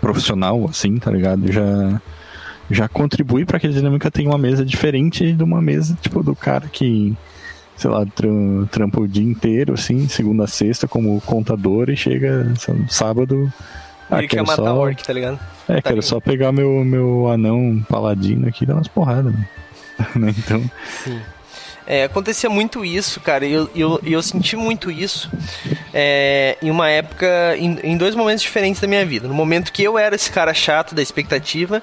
[0.01, 1.51] profissional, assim, tá ligado?
[1.51, 2.01] Já
[2.71, 6.35] já contribui para que a dinâmica tenha uma mesa diferente de uma mesa tipo do
[6.35, 7.17] cara que
[7.79, 8.05] sei lá,
[8.69, 12.51] trampa o dia inteiro, assim, segunda a sexta, como contador e chega
[12.89, 13.51] sábado.
[14.11, 14.75] Ah, Ele quer matar só...
[14.75, 15.39] orc, tá ligado?
[15.67, 16.01] É, tá quero ligado.
[16.01, 19.47] só pegar meu, meu anão paladino aqui e dar umas porradas, né?
[20.37, 20.69] então.
[21.03, 21.21] Sim.
[21.87, 25.31] É, acontecia muito isso, cara, e eu, eu, eu senti muito isso
[25.93, 29.27] é, em uma época, em, em dois momentos diferentes da minha vida.
[29.27, 31.81] No momento que eu era esse cara chato da expectativa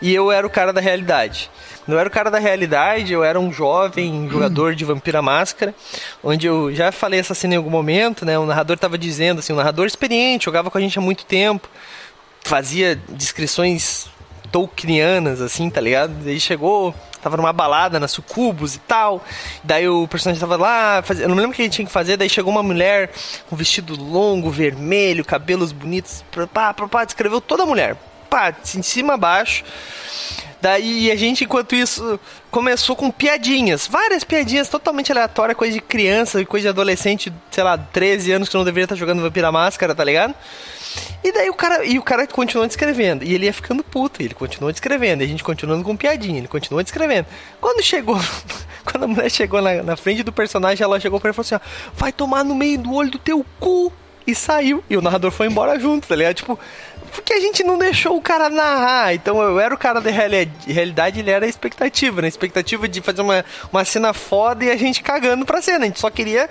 [0.00, 1.50] e eu era o cara da realidade.
[1.86, 5.74] Não era o cara da realidade, eu era um jovem jogador de Vampira Máscara,
[6.22, 8.38] onde eu já falei essa cena em algum momento, né?
[8.38, 11.68] O narrador estava dizendo assim, um narrador experiente, jogava com a gente há muito tempo,
[12.44, 14.08] fazia descrições
[14.52, 16.12] tolkienianas, assim, tá ligado?
[16.24, 19.24] Ele chegou, tava numa balada na Sucubus e tal.
[19.64, 21.18] Daí o personagem tava lá, faz...
[21.18, 22.16] eu não lembro o que ele tinha que fazer.
[22.16, 23.10] Daí chegou uma mulher
[23.48, 26.22] com vestido longo, vermelho, cabelos bonitos,
[26.52, 27.96] pá, pá, pá, descreveu toda a mulher,
[28.28, 29.64] pá, de cima a baixo.
[30.62, 33.88] Daí a gente, enquanto isso, começou com piadinhas.
[33.88, 38.54] Várias piadinhas totalmente aleatórias, coisa de criança, coisa de adolescente, sei lá, 13 anos que
[38.54, 40.36] não deveria estar jogando Vampira Máscara, tá ligado?
[41.24, 43.24] E daí o cara, e o cara continuou descrevendo.
[43.24, 45.24] E ele ia ficando puto, e ele continuou descrevendo.
[45.24, 47.26] E a gente continuando com piadinha, ele continuou descrevendo.
[47.60, 48.16] Quando chegou,
[48.86, 51.56] quando a mulher chegou na, na frente do personagem, ela chegou pra ele e falou
[51.56, 53.92] assim: ó, vai tomar no meio do olho do teu cu.
[54.26, 54.82] E saiu.
[54.88, 56.34] E o narrador foi embora junto, tá ligado?
[56.34, 56.58] Tipo,
[57.12, 59.14] porque a gente não deixou o cara narrar.
[59.14, 62.26] Então eu era o cara da realidade, ele era a expectativa, né?
[62.26, 65.84] A expectativa de fazer uma, uma cena foda e a gente cagando pra cena.
[65.84, 66.48] A gente só queria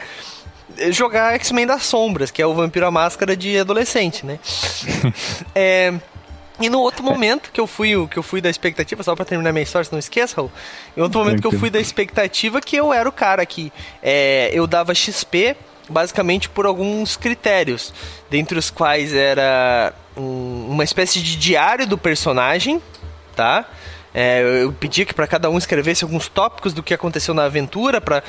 [0.91, 4.39] jogar X-Men das Sombras, que é o Vampiro à Máscara de adolescente, né?
[5.53, 5.93] é.
[6.59, 9.51] E no outro momento que eu fui que eu fui da expectativa, só pra terminar
[9.51, 10.39] minha história, se não esqueça,
[10.95, 14.51] em outro momento que eu fui da expectativa que eu era o cara que é,
[14.53, 15.57] eu dava XP
[15.91, 17.93] basicamente por alguns critérios,
[18.29, 22.81] dentre os quais era um, uma espécie de diário do personagem,
[23.35, 23.65] tá?
[24.13, 28.01] É, eu pedi que para cada um escrevesse alguns tópicos do que aconteceu na aventura,
[28.01, 28.21] pra,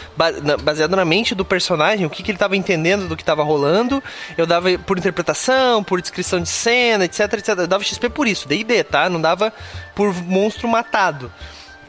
[0.63, 4.03] baseado na mente do personagem, o que, que ele estava entendendo do que estava rolando.
[4.39, 7.49] Eu dava por interpretação, por descrição de cena, etc, etc.
[7.59, 9.11] Eu dava XP por isso, D&D, tá?
[9.11, 9.53] Não dava
[9.95, 11.33] por monstro matado.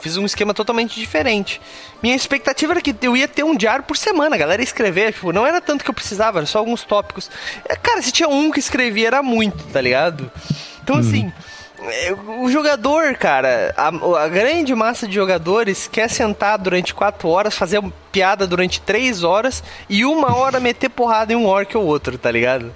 [0.03, 1.61] Fiz um esquema totalmente diferente.
[2.01, 5.13] Minha expectativa era que eu ia ter um diário por semana, a galera ia escrever.
[5.13, 7.31] Tipo, não era tanto que eu precisava, era só alguns tópicos.
[7.67, 10.29] É, cara, se tinha um que escrevia, era muito, tá ligado?
[10.83, 10.99] Então, hum.
[10.99, 11.31] assim
[11.85, 17.55] é, o jogador, cara, a, a, grande massa de jogadores quer sentar durante 4 horas,
[17.55, 17.81] fazer
[18.11, 22.31] piada durante 3 horas e uma hora meter porrada em um orc ou outro, tá
[22.31, 22.71] ligado?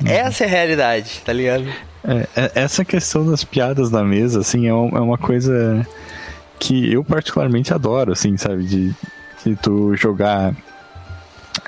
[0.00, 0.08] Uhum.
[0.08, 1.66] Essa é a realidade, tá ligado?
[2.04, 5.86] É, é, essa questão das piadas na mesa, assim, é uma coisa
[6.58, 8.64] que eu particularmente adoro, assim, sabe?
[8.64, 8.94] De,
[9.44, 10.54] de tu jogar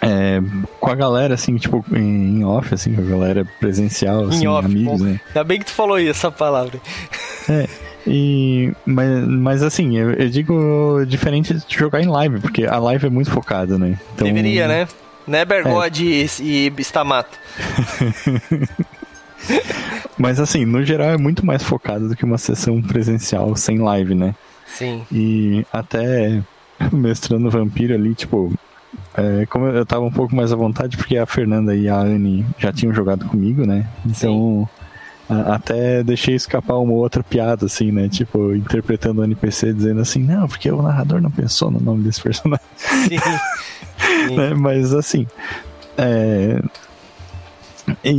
[0.03, 0.41] é,
[0.78, 5.01] com a galera, assim, tipo, em, off, assim, com a galera presencial, assim, off, amigos,
[5.01, 5.07] bom.
[5.07, 5.20] né?
[5.28, 6.80] Ainda bem que tu falou isso, essa palavra.
[7.49, 7.68] É,
[8.07, 13.07] e, mas, mas assim, eu, eu, digo diferente de jogar em live, porque a live
[13.07, 13.99] é muito focada, né?
[14.14, 14.88] Então, Deveria, né?
[15.26, 16.26] Nebergod é.
[16.41, 17.38] e, e Bistamato.
[20.18, 24.14] mas assim, no geral é muito mais focado do que uma sessão presencial sem live,
[24.14, 24.34] né?
[24.76, 25.04] Sim.
[25.10, 26.42] E até
[26.92, 28.52] mestrando vampiro ali, tipo,
[29.14, 32.46] é, como eu tava um pouco mais à vontade, porque a Fernanda e a Anne
[32.58, 33.86] já tinham jogado comigo, né?
[34.06, 34.68] Então,
[35.28, 38.08] a, até deixei escapar uma outra piada, assim, né?
[38.08, 42.22] Tipo, interpretando o NPC, dizendo assim, não, porque o narrador não pensou no nome desse
[42.22, 42.64] personagem.
[42.76, 43.18] Sim.
[44.28, 44.36] Sim.
[44.36, 44.54] né?
[44.54, 45.26] Mas, assim,
[45.98, 46.62] é...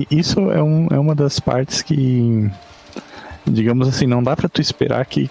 [0.10, 2.50] isso é, um, é uma das partes que,
[3.46, 5.30] digamos assim, não dá pra tu esperar que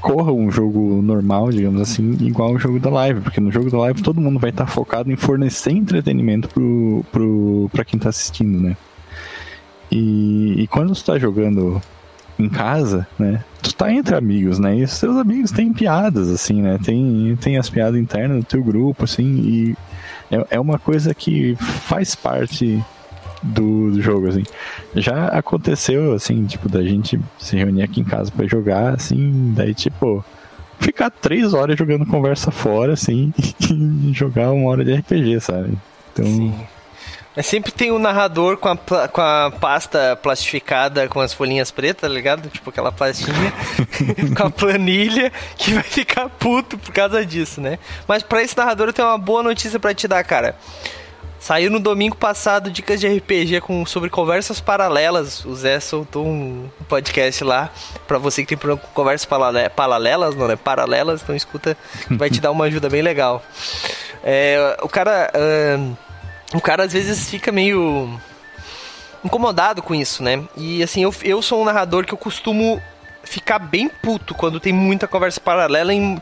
[0.00, 3.78] corra um jogo normal, digamos assim, igual o jogo da live, porque no jogo da
[3.78, 8.08] live todo mundo vai estar tá focado em fornecer entretenimento pro, pro, pra quem tá
[8.08, 8.76] assistindo, né?
[9.90, 11.80] E, e quando tu tá jogando
[12.38, 13.42] em casa, né?
[13.62, 14.76] Tu tá entre amigos, né?
[14.76, 16.78] E os seus amigos têm piadas, assim, né?
[16.82, 19.76] Tem, tem as piadas internas do teu grupo, assim, e
[20.30, 22.82] é, é uma coisa que faz parte
[23.42, 24.44] do, do, jogo, assim.
[24.94, 29.74] Já aconteceu, assim, tipo, da gente se reunir aqui em casa para jogar, assim, daí,
[29.74, 30.24] tipo,
[30.80, 35.78] ficar três horas jogando conversa fora, assim, e jogar uma hora de RPG, sabe?
[36.12, 36.26] Então.
[36.26, 36.54] Sim.
[37.38, 42.00] Mas sempre tem um narrador com a, com a pasta plastificada com as folhinhas pretas,
[42.00, 42.48] tá ligado?
[42.48, 43.52] Tipo aquela pastinha
[44.36, 47.78] com a planilha que vai ficar puto por causa disso, né?
[48.08, 50.56] Mas para esse narrador eu tenho uma boa notícia para te dar, cara.
[51.40, 55.44] Saiu no domingo passado dicas de RPG com, sobre conversas paralelas.
[55.44, 57.70] O Zé soltou um podcast lá
[58.06, 59.28] para você que tem problema com conversas
[59.74, 60.56] paralelas, não é?
[60.56, 61.76] Paralelas, então escuta,
[62.10, 63.42] vai te dar uma ajuda bem legal.
[64.24, 65.96] É, o cara, uh,
[66.54, 68.18] o cara às vezes fica meio
[69.24, 70.42] incomodado com isso, né?
[70.56, 72.82] E assim, eu, eu sou um narrador que eu costumo
[73.22, 75.94] ficar bem puto quando tem muita conversa paralela.
[75.94, 76.18] Em,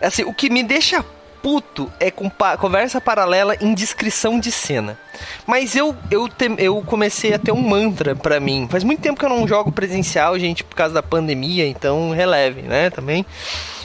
[0.00, 1.04] assim, o que me deixa
[1.42, 4.98] puto é com pa conversa paralela em descrição de cena.
[5.46, 6.28] Mas eu eu,
[6.58, 8.66] eu comecei a ter um mantra para mim.
[8.70, 12.62] Faz muito tempo que eu não jogo presencial, gente, por causa da pandemia, então releve,
[12.62, 13.24] né, também.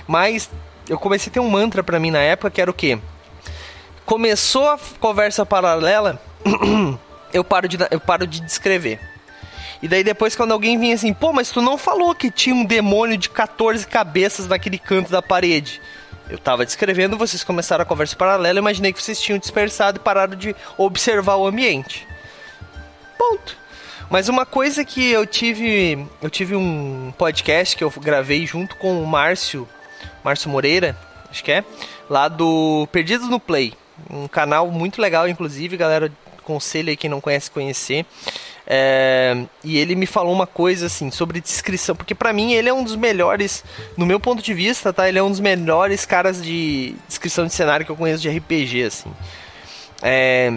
[0.07, 0.49] Mas
[0.89, 2.99] eu comecei a ter um mantra para mim na época que era o quê?
[4.05, 6.21] Começou a conversa paralela,
[7.33, 8.99] eu paro de eu paro de descrever.
[9.81, 12.63] E daí depois quando alguém vinha assim, pô, mas tu não falou que tinha um
[12.63, 15.81] demônio de 14 cabeças naquele canto da parede.
[16.33, 20.35] Eu tava descrevendo, vocês começaram a conversa paralela, imaginei que vocês tinham dispersado e pararam
[20.35, 22.07] de observar o ambiente.
[23.15, 23.55] Ponto.
[24.09, 28.99] Mas uma coisa que eu tive, eu tive um podcast que eu gravei junto com
[28.99, 29.69] o Márcio,
[30.23, 30.97] Márcio Moreira,
[31.29, 31.63] acho que é,
[32.09, 33.75] lá do Perdidos no Play,
[34.09, 36.11] um canal muito legal, inclusive, galera,
[36.43, 38.07] conselho aí quem não conhece conhecer.
[38.65, 42.73] É, e ele me falou uma coisa assim sobre descrição, porque para mim ele é
[42.73, 43.63] um dos melhores,
[43.97, 45.07] no meu ponto de vista, tá?
[45.07, 48.83] Ele é um dos melhores caras de descrição de cenário que eu conheço de RPG,
[48.83, 49.11] assim.
[50.01, 50.53] É,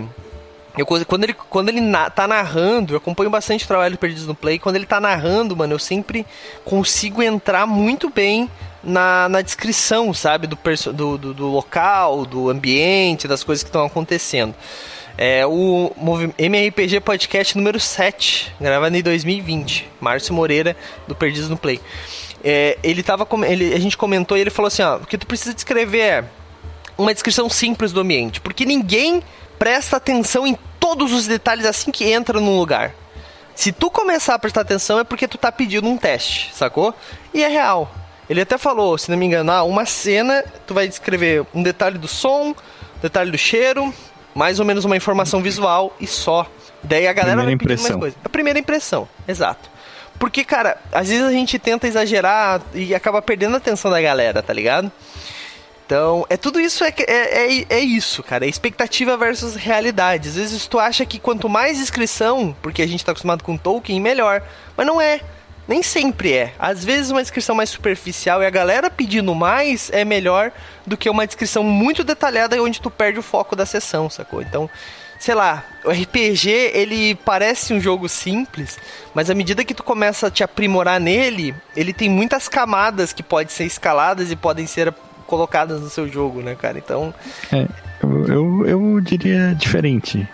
[0.76, 4.26] eu, quando ele, quando ele na, tá narrando, eu acompanho bastante o trabalho do Perdidos
[4.26, 4.58] no Play.
[4.58, 6.26] Quando ele tá narrando, mano, eu sempre
[6.64, 8.50] consigo entrar muito bem
[8.84, 10.46] na, na descrição, sabe?
[10.46, 10.58] Do,
[10.92, 14.54] do, do, do local, do ambiente, das coisas que estão acontecendo.
[15.18, 15.90] É o
[16.38, 19.88] MRPG Podcast número 7, gravado em 2020.
[19.98, 20.76] Márcio Moreira,
[21.08, 21.80] do Perdidos no Play.
[22.44, 23.26] É, ele tava.
[23.46, 26.24] Ele, a gente comentou e ele falou assim: ó, o que tu precisa descrever é
[26.98, 28.42] uma descrição simples do ambiente.
[28.42, 29.22] Porque ninguém
[29.58, 32.94] presta atenção em todos os detalhes assim que entra num lugar.
[33.54, 36.94] Se tu começar a prestar atenção é porque tu tá pedindo um teste, sacou?
[37.32, 37.90] E é real.
[38.28, 41.96] Ele até falou, se não me engano, ah, uma cena, tu vai descrever um detalhe
[41.96, 42.54] do som,
[43.00, 43.94] detalhe do cheiro,
[44.36, 46.46] mais ou menos uma informação visual e só.
[46.82, 47.88] Daí a galera primeira vai impressão.
[47.88, 48.16] mais coisa.
[48.22, 49.70] A primeira impressão, exato.
[50.18, 54.42] Porque, cara, às vezes a gente tenta exagerar e acaba perdendo a atenção da galera,
[54.42, 54.92] tá ligado?
[55.86, 58.44] Então, é tudo isso é, é, é, é, isso, cara.
[58.44, 60.28] É expectativa versus realidade.
[60.28, 64.00] Às vezes tu acha que quanto mais descrição, porque a gente tá acostumado com Tolkien,
[64.00, 64.42] melhor.
[64.76, 65.20] Mas não é.
[65.68, 66.52] Nem sempre é.
[66.58, 70.52] Às vezes uma descrição mais superficial e a galera pedindo mais é melhor
[70.86, 74.40] do que uma descrição muito detalhada onde tu perde o foco da sessão, sacou?
[74.40, 74.70] Então,
[75.18, 78.78] sei lá, o RPG ele parece um jogo simples,
[79.12, 83.22] mas à medida que tu começa a te aprimorar nele, ele tem muitas camadas que
[83.22, 84.94] podem ser escaladas e podem ser
[85.26, 86.78] colocadas no seu jogo, né, cara?
[86.78, 87.12] Então.
[87.52, 87.66] É,
[88.00, 90.28] eu, eu, eu diria diferente.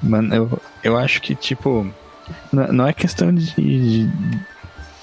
[0.00, 1.92] Mano, eu, eu acho que, tipo
[2.52, 4.08] não é questão de, de,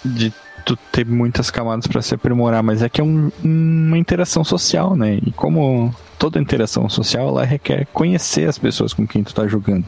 [0.04, 0.34] de
[0.66, 4.96] tu ter muitas camadas para se aprimorar, mas é que é um, uma interação social,
[4.96, 5.20] né?
[5.26, 9.86] E como toda interação social, ela requer conhecer as pessoas com quem tu tá jogando.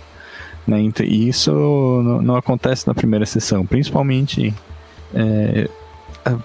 [0.65, 0.81] Né?
[1.01, 4.53] E isso não, não acontece na primeira sessão, principalmente
[5.13, 5.69] é,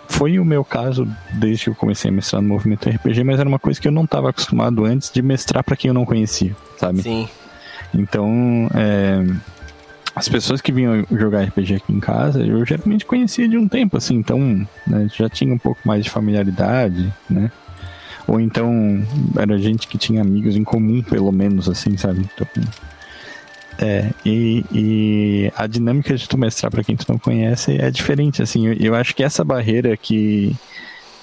[0.08, 3.48] foi o meu caso desde que eu comecei a mestrar no movimento RPG, mas era
[3.48, 6.54] uma coisa que eu não estava acostumado antes de mestrar para quem eu não conhecia,
[6.76, 7.02] sabe?
[7.02, 7.28] Sim.
[7.94, 9.24] Então, é,
[10.18, 13.96] as pessoas que vinham jogar RPG aqui em casa, eu geralmente conhecia de um tempo,
[13.96, 17.52] assim, então né, já tinha um pouco mais de familiaridade, né?
[18.26, 19.00] Ou então
[19.38, 22.28] era gente que tinha amigos em comum, pelo menos, assim, sabe?
[22.34, 22.46] Então,
[23.78, 28.42] é, e, e, a dinâmica de tu mestrar para quem tu não conhece é diferente,
[28.42, 28.66] assim.
[28.66, 30.54] Eu, eu, acho que essa barreira que,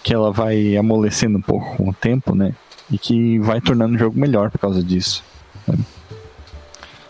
[0.02, 2.54] que ela vai amolecendo um pouco com o tempo, né?
[2.90, 5.22] E que vai tornando o jogo melhor por causa disso.
[5.66, 5.84] Sabe?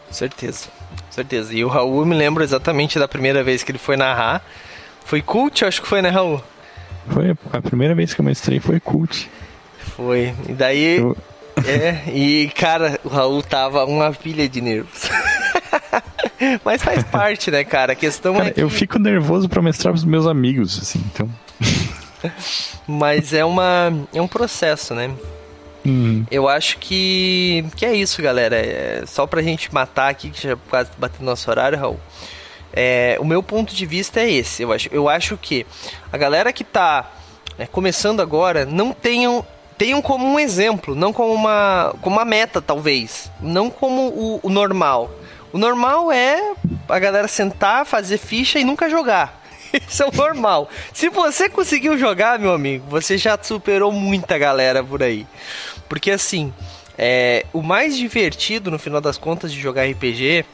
[0.09, 0.67] Certeza
[1.16, 1.53] certeza.
[1.53, 4.43] E o Raul, me lembro exatamente da primeira vez que ele foi narrar.
[5.03, 6.43] Foi cult, acho que foi, né, Raul?
[7.09, 9.30] Foi a primeira vez que eu mestrei foi cult.
[9.95, 10.34] Foi.
[10.49, 10.97] E daí.
[10.97, 11.16] Eu...
[11.66, 15.09] É, e cara, o Raul tava uma pilha de nervos.
[16.66, 17.93] Mas faz parte, né, cara?
[17.93, 18.51] A questão cara, é.
[18.51, 18.61] Que...
[18.61, 21.30] Eu fico nervoso pra mestrar pros meus amigos, assim, então.
[22.88, 23.93] Mas é uma.
[24.13, 25.11] É um processo, né?
[25.86, 26.25] Hum.
[26.31, 28.55] Eu acho que, que é isso, galera.
[28.55, 31.99] É, só pra gente matar aqui, que já quase bateu nosso horário, Raul.
[32.73, 34.63] É, o meu ponto de vista é esse.
[34.63, 35.65] Eu acho, eu acho que
[36.11, 37.09] a galera que tá
[37.57, 39.45] né, começando agora não tenham
[39.77, 43.29] tenham como um exemplo, não como uma, como uma meta, talvez.
[43.41, 45.11] Não como o, o normal.
[45.51, 46.53] O normal é
[46.88, 49.41] a galera sentar, fazer ficha e nunca jogar.
[49.88, 50.69] Isso é o normal.
[50.93, 55.25] Se você conseguiu jogar, meu amigo, você já superou muita galera por aí.
[55.88, 56.53] Porque assim,
[56.97, 60.45] é, o mais divertido no final das contas de jogar RPG,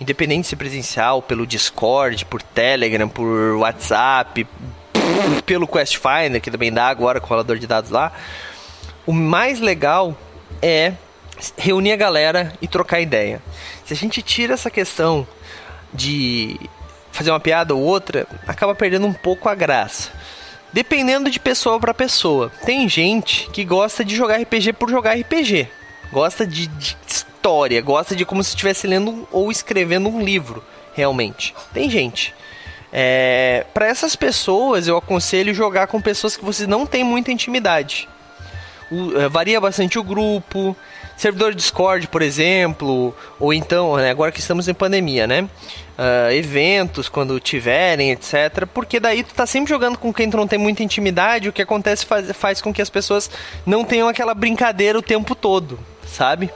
[0.00, 4.46] independente de ser presencial, pelo Discord, por Telegram, por WhatsApp,
[5.46, 8.12] pelo Quest Finder, que também dá agora com o rolador de dados lá,
[9.06, 10.16] o mais legal
[10.62, 10.94] é
[11.56, 13.42] reunir a galera e trocar ideia.
[13.84, 15.26] Se a gente tira essa questão
[15.92, 16.58] de
[17.12, 20.10] fazer uma piada ou outra, acaba perdendo um pouco a graça.
[20.74, 22.50] Dependendo de pessoa para pessoa.
[22.66, 25.68] Tem gente que gosta de jogar RPG por jogar RPG.
[26.12, 31.54] Gosta de, de história, gosta de como se estivesse lendo ou escrevendo um livro, realmente.
[31.72, 32.34] Tem gente.
[32.92, 38.08] É, para essas pessoas, eu aconselho jogar com pessoas que você não tem muita intimidade.
[38.90, 40.76] O, é, varia bastante o grupo,
[41.16, 45.48] servidor Discord, por exemplo, ou então, né, agora que estamos em pandemia, né?
[45.96, 48.66] Uh, eventos quando tiverem, etc.
[48.74, 51.62] Porque daí tu tá sempre jogando com quem tu não tem muita intimidade, o que
[51.62, 53.30] acontece faz, faz com que as pessoas
[53.64, 56.50] não tenham aquela brincadeira o tempo todo, sabe?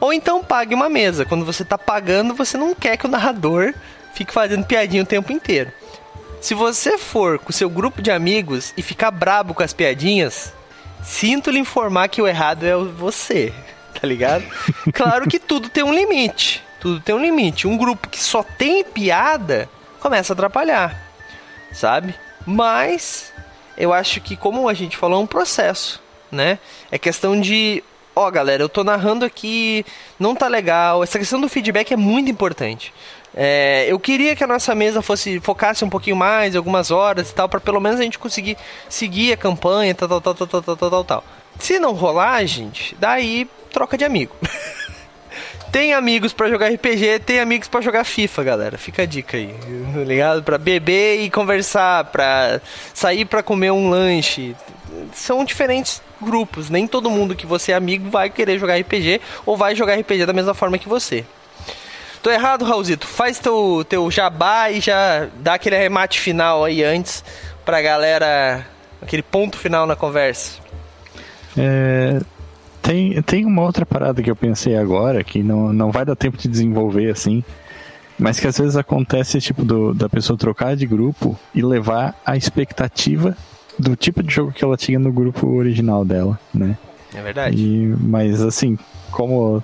[0.00, 1.24] Ou então pague uma mesa.
[1.24, 3.72] Quando você tá pagando, você não quer que o narrador
[4.14, 5.70] fique fazendo piadinha o tempo inteiro.
[6.40, 10.52] Se você for com seu grupo de amigos e ficar brabo com as piadinhas,
[11.02, 13.52] sinto lhe informar que o errado é você,
[14.00, 14.44] tá ligado?
[14.92, 16.65] Claro que tudo tem um limite.
[16.80, 17.66] Tudo tem um limite.
[17.66, 19.68] Um grupo que só tem piada
[20.00, 21.00] começa a atrapalhar,
[21.72, 22.14] sabe?
[22.46, 23.32] Mas
[23.76, 26.58] eu acho que, como a gente falou, é um processo, né?
[26.90, 27.82] É questão de,
[28.14, 29.84] ó, oh, galera, eu tô narrando aqui,
[30.18, 31.02] não tá legal.
[31.02, 32.92] Essa questão do feedback é muito importante.
[33.34, 37.34] É, eu queria que a nossa mesa fosse focasse um pouquinho mais, algumas horas e
[37.34, 38.56] tal, para pelo menos a gente conseguir
[38.88, 41.24] seguir a campanha, tal, tal, tal, tal, tal, tal, tal, tal.
[41.58, 44.34] Se não rolar, gente, daí troca de amigo.
[45.72, 48.78] tem amigos para jogar RPG, tem amigos para jogar FIFA, galera.
[48.78, 49.54] Fica a dica aí,
[50.04, 50.42] ligado?
[50.42, 52.60] Para beber e conversar, para
[52.94, 54.54] sair para comer um lanche.
[55.12, 56.70] São diferentes grupos.
[56.70, 60.26] Nem todo mundo que você é amigo vai querer jogar RPG ou vai jogar RPG
[60.26, 61.24] da mesma forma que você.
[62.22, 63.06] Tô errado, Raulzito?
[63.06, 67.22] Faz teu, teu jabá e já dá aquele remate final aí antes
[67.64, 68.66] pra galera,
[69.00, 70.58] aquele ponto final na conversa.
[71.56, 72.20] É,
[72.86, 76.38] tem, tem uma outra parada que eu pensei agora, que não, não vai dar tempo
[76.38, 77.42] de desenvolver assim,
[78.16, 82.36] mas que às vezes acontece, tipo, do, da pessoa trocar de grupo e levar a
[82.36, 83.36] expectativa
[83.76, 86.78] do tipo de jogo que ela tinha no grupo original dela, né?
[87.12, 87.56] É verdade.
[87.56, 88.78] E, mas assim,
[89.10, 89.62] como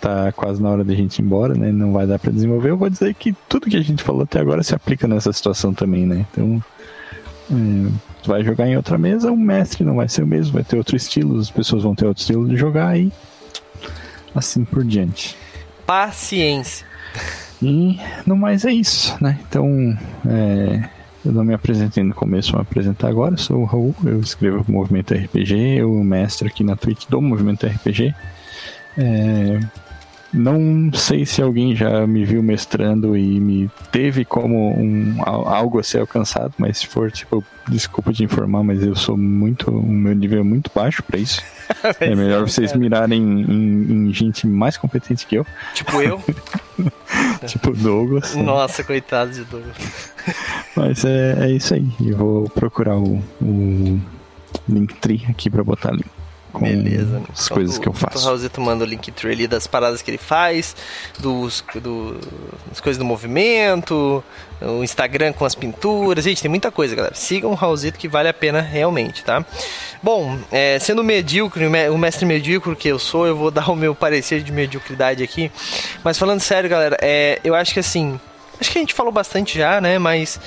[0.00, 1.70] tá quase na hora da gente ir embora, né?
[1.70, 2.70] Não vai dar para desenvolver.
[2.70, 5.72] Eu vou dizer que tudo que a gente falou até agora se aplica nessa situação
[5.74, 6.26] também, né?
[6.32, 6.62] Então,
[7.50, 7.90] é,
[8.26, 10.96] vai jogar em outra mesa, o mestre não vai ser o mesmo, vai ter outro
[10.96, 13.12] estilo, as pessoas vão ter outro estilo de jogar e
[14.34, 15.36] assim por diante.
[15.86, 16.86] Paciência.
[17.62, 19.38] E no mais é isso, né?
[19.48, 20.88] Então, é,
[21.24, 23.34] eu não me apresentei no começo, vou me apresentar agora.
[23.34, 27.20] Eu sou o Raul, eu escrevo o Movimento RPG, eu mestre aqui na Twitch do
[27.22, 28.14] Movimento RPG.
[28.98, 29.60] É,
[30.34, 35.82] não sei se alguém já me viu mestrando e me teve como um, algo a
[35.82, 39.70] ser alcançado, mas se for, tipo, desculpa te informar, mas eu sou muito.
[39.70, 41.40] O meu nível é muito baixo para isso.
[42.00, 45.46] é melhor vocês mirarem em, em, gente mais competente que eu.
[45.72, 46.20] Tipo eu?
[47.46, 48.34] tipo Douglas.
[48.34, 48.84] Nossa, é.
[48.84, 49.76] coitado de Douglas.
[50.74, 51.88] mas é, é isso aí.
[52.04, 54.00] Eu vou procurar o, o
[54.68, 56.04] Linktree aqui para botar ali
[56.54, 57.20] com Beleza.
[57.30, 58.18] as coisas que eu faço.
[58.18, 60.76] O Raulzito manda o link ali das paradas que ele faz,
[61.18, 62.16] dos, do,
[62.68, 64.22] das coisas do movimento,
[64.62, 66.24] o Instagram com as pinturas.
[66.24, 67.14] Gente, tem muita coisa, galera.
[67.14, 69.44] Sigam o Raulzito que vale a pena realmente, tá?
[70.02, 73.94] Bom, é, sendo medíocre, o mestre medíocre que eu sou, eu vou dar o meu
[73.94, 75.50] parecer de mediocridade aqui.
[76.04, 78.18] Mas falando sério, galera, é, eu acho que assim.
[78.60, 79.98] Acho que a gente falou bastante já, né?
[79.98, 80.38] Mas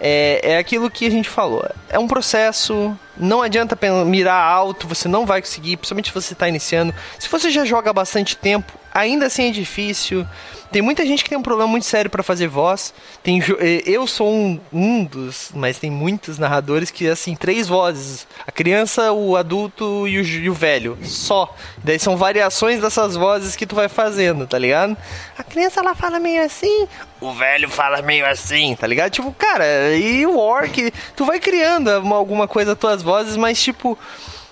[0.00, 1.68] é, é aquilo que a gente falou.
[1.88, 6.48] É um processo, não adianta mirar alto, você não vai conseguir, principalmente se você está
[6.48, 6.94] iniciando.
[7.18, 10.26] Se você já joga há bastante tempo, ainda assim é difícil.
[10.70, 12.92] Tem muita gente que tem um problema muito sério para fazer voz.
[13.22, 13.42] Tem,
[13.86, 18.26] eu sou um, um dos, mas tem muitos narradores que, assim, três vozes.
[18.46, 20.98] A criança, o adulto e o, e o velho.
[21.02, 21.54] Só.
[21.82, 24.96] Daí são variações dessas vozes que tu vai fazendo, tá ligado?
[25.36, 26.86] A criança, ela fala meio assim,
[27.20, 29.10] o velho fala meio assim, tá ligado?
[29.10, 33.98] Tipo, cara, e o orc, tu vai criando alguma coisa as tuas vozes, mas tipo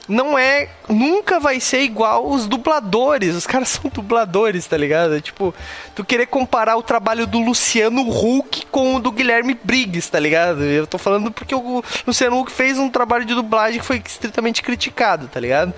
[0.09, 0.69] não é.
[0.89, 3.35] Nunca vai ser igual os dubladores.
[3.35, 5.17] Os caras são dubladores, tá ligado?
[5.17, 5.55] É tipo,
[5.95, 10.63] tu querer comparar o trabalho do Luciano Huck com o do Guilherme Briggs, tá ligado?
[10.63, 14.63] Eu tô falando porque o Luciano Huck fez um trabalho de dublagem que foi estritamente
[14.63, 15.75] criticado, tá ligado?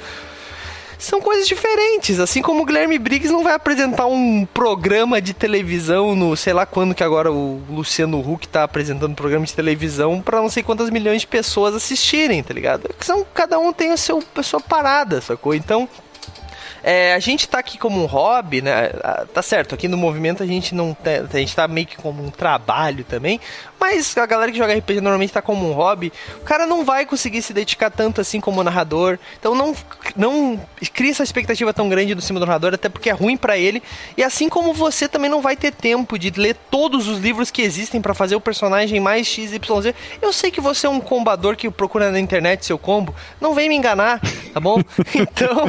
[0.98, 2.18] São coisas diferentes.
[2.18, 6.66] Assim como o Guilherme Briggs não vai apresentar um programa de televisão no sei lá
[6.66, 10.62] quando que agora o Luciano Huck tá apresentando um programa de televisão para não sei
[10.62, 12.90] quantas milhões de pessoas assistirem, tá ligado?
[13.00, 15.54] São, cada um tem a, seu, a sua parada, sacou?
[15.54, 15.88] Então,
[16.82, 18.90] é, a gente tá aqui como um hobby, né?
[19.32, 22.30] Tá certo, aqui no movimento a gente não a gente tá meio que como um
[22.30, 23.40] trabalho também,
[23.80, 26.12] mas a galera que joga RPG normalmente tá como um hobby.
[26.36, 29.18] O cara não vai conseguir se dedicar tanto assim como narrador.
[29.38, 29.74] Então não,
[30.16, 30.60] não
[30.92, 33.82] cria essa expectativa tão grande do cima do narrador, até porque é ruim para ele.
[34.16, 37.62] E assim como você também não vai ter tempo de ler todos os livros que
[37.62, 39.94] existem para fazer o personagem mais XYZ.
[40.20, 43.14] Eu sei que você é um combador que procura na internet seu combo.
[43.40, 44.20] Não vem me enganar,
[44.52, 44.82] tá bom?
[45.14, 45.66] Então.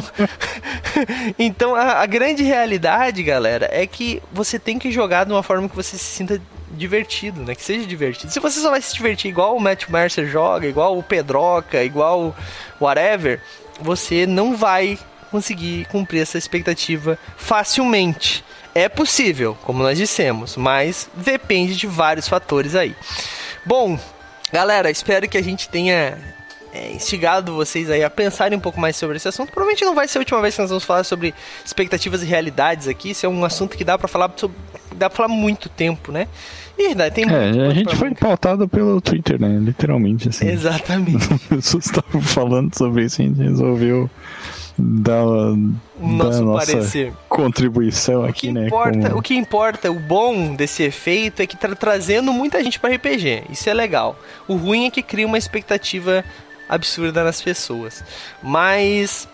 [1.38, 5.68] então a, a grande realidade, galera, é que você tem que jogar de uma forma
[5.68, 6.40] que você se sinta
[6.70, 7.54] divertido, né?
[7.54, 8.32] Que seja divertido.
[8.32, 12.34] Se você só vai se divertir igual o Matt Mercer joga, igual o Pedroca, igual
[12.80, 13.40] whatever,
[13.80, 14.98] você não vai
[15.30, 18.44] conseguir cumprir essa expectativa facilmente.
[18.74, 22.94] É possível, como nós dissemos, mas depende de vários fatores aí.
[23.64, 23.98] Bom,
[24.52, 26.18] galera, espero que a gente tenha
[26.72, 29.50] é, instigado vocês aí a pensarem um pouco mais sobre esse assunto.
[29.50, 32.86] Provavelmente não vai ser a última vez que nós vamos falar sobre expectativas e realidades
[32.86, 33.10] aqui.
[33.10, 34.32] Isso é um assunto que dá para falar
[34.94, 36.28] dá para falar muito tempo, né?
[36.80, 39.58] E né, tem é, a gente foi pautado pelo Twitter, né?
[39.60, 40.48] Literalmente, assim.
[40.48, 41.28] Exatamente.
[41.34, 44.10] As pessoas estavam falando sobre isso e a gente resolveu
[44.78, 45.22] dar,
[46.00, 47.12] Nosso nossa parecer.
[47.28, 48.66] contribuição aqui, o né?
[48.66, 49.18] Importa, como...
[49.18, 53.44] O que importa, o bom desse efeito é que tá trazendo muita gente para RPG.
[53.50, 54.18] Isso é legal.
[54.48, 56.24] O ruim é que cria uma expectativa
[56.66, 58.02] absurda nas pessoas.
[58.42, 59.28] Mas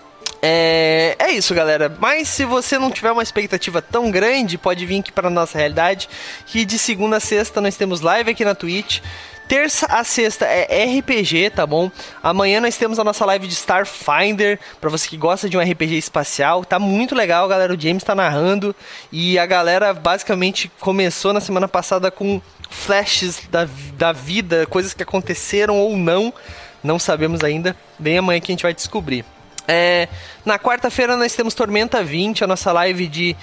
[0.49, 1.93] é, é isso, galera.
[1.99, 6.09] Mas se você não tiver uma expectativa tão grande, pode vir aqui para nossa realidade.
[6.47, 9.01] Que de segunda a sexta nós temos live aqui na Twitch.
[9.49, 11.91] Terça a sexta é RPG, tá bom?
[12.23, 15.99] Amanhã nós temos a nossa live de Starfinder, para você que gosta de um RPG
[15.99, 16.65] espacial.
[16.65, 17.75] Tá muito legal, galera.
[17.75, 18.75] O James tá narrando
[19.11, 22.41] e a galera basicamente começou na semana passada com
[22.71, 26.33] flashes da, da vida, coisas que aconteceram ou não.
[26.85, 27.77] Não sabemos ainda.
[27.99, 29.25] Bem amanhã que a gente vai descobrir.
[29.69, 30.09] É,
[30.45, 33.37] na quarta-feira nós temos Tormenta 20, a nossa live de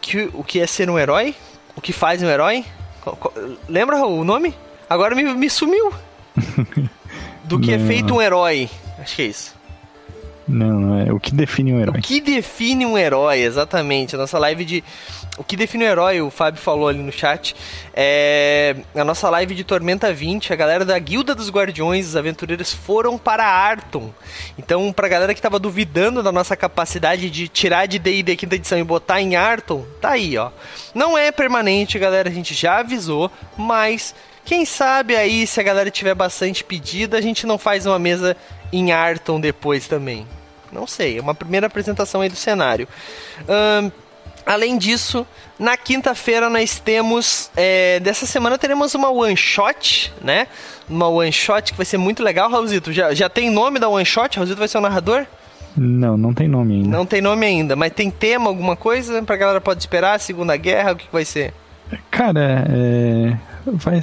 [0.00, 1.34] que, o que é ser um herói,
[1.74, 2.64] o que faz um herói.
[3.68, 4.54] Lembra o nome?
[4.88, 5.92] Agora me, me sumiu.
[7.44, 7.84] Do que Não.
[7.84, 8.70] é feito um herói.
[8.98, 9.54] Acho que é isso.
[10.52, 11.12] Não, não é.
[11.12, 11.98] O que define um herói?
[11.98, 14.14] O que define um herói, exatamente.
[14.14, 14.84] A nossa live de.
[15.38, 17.56] O que define um herói, o Fábio falou ali no chat.
[17.94, 18.76] É.
[18.94, 23.16] A nossa live de Tormenta 20, a galera da Guilda dos Guardiões, os aventureiros, foram
[23.16, 24.10] para Arton.
[24.58, 28.78] Então, pra galera que tava duvidando da nossa capacidade de tirar de DD quinta edição
[28.78, 30.50] e botar em Arton, tá aí, ó.
[30.94, 34.14] Não é permanente, galera, a gente já avisou, mas.
[34.44, 38.36] Quem sabe aí, se a galera tiver bastante pedida, a gente não faz uma mesa
[38.72, 40.26] em Arton depois também.
[40.72, 42.88] Não sei, é uma primeira apresentação aí do cenário.
[43.48, 43.90] Um,
[44.46, 45.26] além disso,
[45.58, 47.50] na quinta-feira nós temos.
[47.56, 50.48] É, dessa semana teremos uma one shot, né?
[50.88, 52.92] Uma one shot que vai ser muito legal, Raulzito.
[52.92, 54.36] Já, já tem nome da one shot?
[54.36, 55.26] Raulzito vai ser o narrador?
[55.76, 56.88] Não, não tem nome ainda.
[56.88, 60.20] Não tem nome ainda, mas tem tema, alguma coisa pra galera pode esperar?
[60.20, 61.54] Segunda Guerra, o que, que vai ser?
[62.10, 64.00] Cara, é, vai,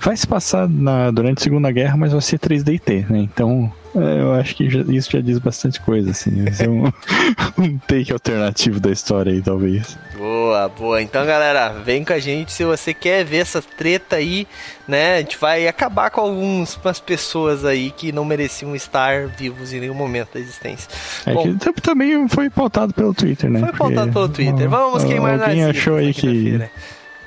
[0.00, 3.18] vai se passar na, durante a Segunda Guerra, mas vai ser 3DT, né?
[3.20, 6.44] Então, é, eu acho que já, isso já diz bastante coisa, assim.
[6.44, 6.84] Vai ser um,
[7.58, 9.98] um take alternativo da história aí, talvez.
[10.16, 11.02] Boa, boa.
[11.02, 14.46] Então, galera, vem com a gente se você quer ver essa treta aí,
[14.88, 15.16] né?
[15.16, 19.94] A gente vai acabar com algumas pessoas aí que não mereciam estar vivos em nenhum
[19.94, 20.88] momento da existência.
[21.26, 23.60] É Bom, que também foi pautado pelo Twitter, né?
[23.60, 24.68] Foi pautado Porque, pelo Twitter.
[24.70, 26.60] Vamos queimar Alguém achou aí que...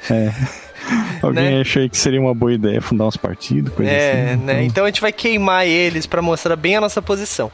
[0.09, 0.33] É.
[1.21, 1.61] Alguém né?
[1.61, 4.43] achou que seria uma boa ideia fundar uns partidos, coisa é, assim.
[4.43, 4.53] Né?
[4.53, 4.65] Então...
[4.65, 4.83] então...
[4.83, 7.51] a gente vai queimar eles para mostrar bem a nossa posição.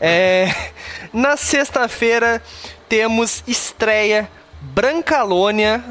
[0.00, 0.52] É,
[1.12, 2.42] na sexta-feira
[2.88, 4.28] temos estreia
[4.60, 5.84] Brancalônia,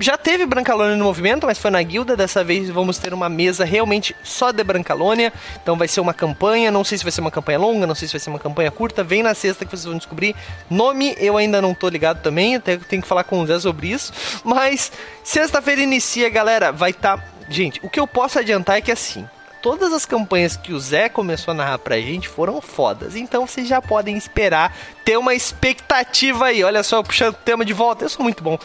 [0.00, 2.16] já teve Brancalônia no movimento, mas foi na guilda.
[2.16, 5.32] Dessa vez vamos ter uma mesa realmente só de Brancalônia.
[5.62, 6.70] Então vai ser uma campanha.
[6.70, 8.70] Não sei se vai ser uma campanha longa, não sei se vai ser uma campanha
[8.70, 9.04] curta.
[9.04, 10.34] Vem na sexta que vocês vão descobrir.
[10.70, 12.56] Nome eu ainda não tô ligado também.
[12.56, 14.12] Até tenho que falar com o Zé sobre isso.
[14.44, 14.90] Mas
[15.22, 16.72] sexta-feira inicia, galera.
[16.72, 17.18] Vai estar.
[17.18, 17.24] Tá...
[17.48, 19.28] Gente, o que eu posso adiantar é que assim
[19.62, 23.14] todas as campanhas que o Zé começou a narrar pra gente foram fodas.
[23.14, 26.64] Então vocês já podem esperar ter uma expectativa aí.
[26.64, 28.04] Olha só, puxando o tema de volta.
[28.04, 28.58] Eu sou muito bom.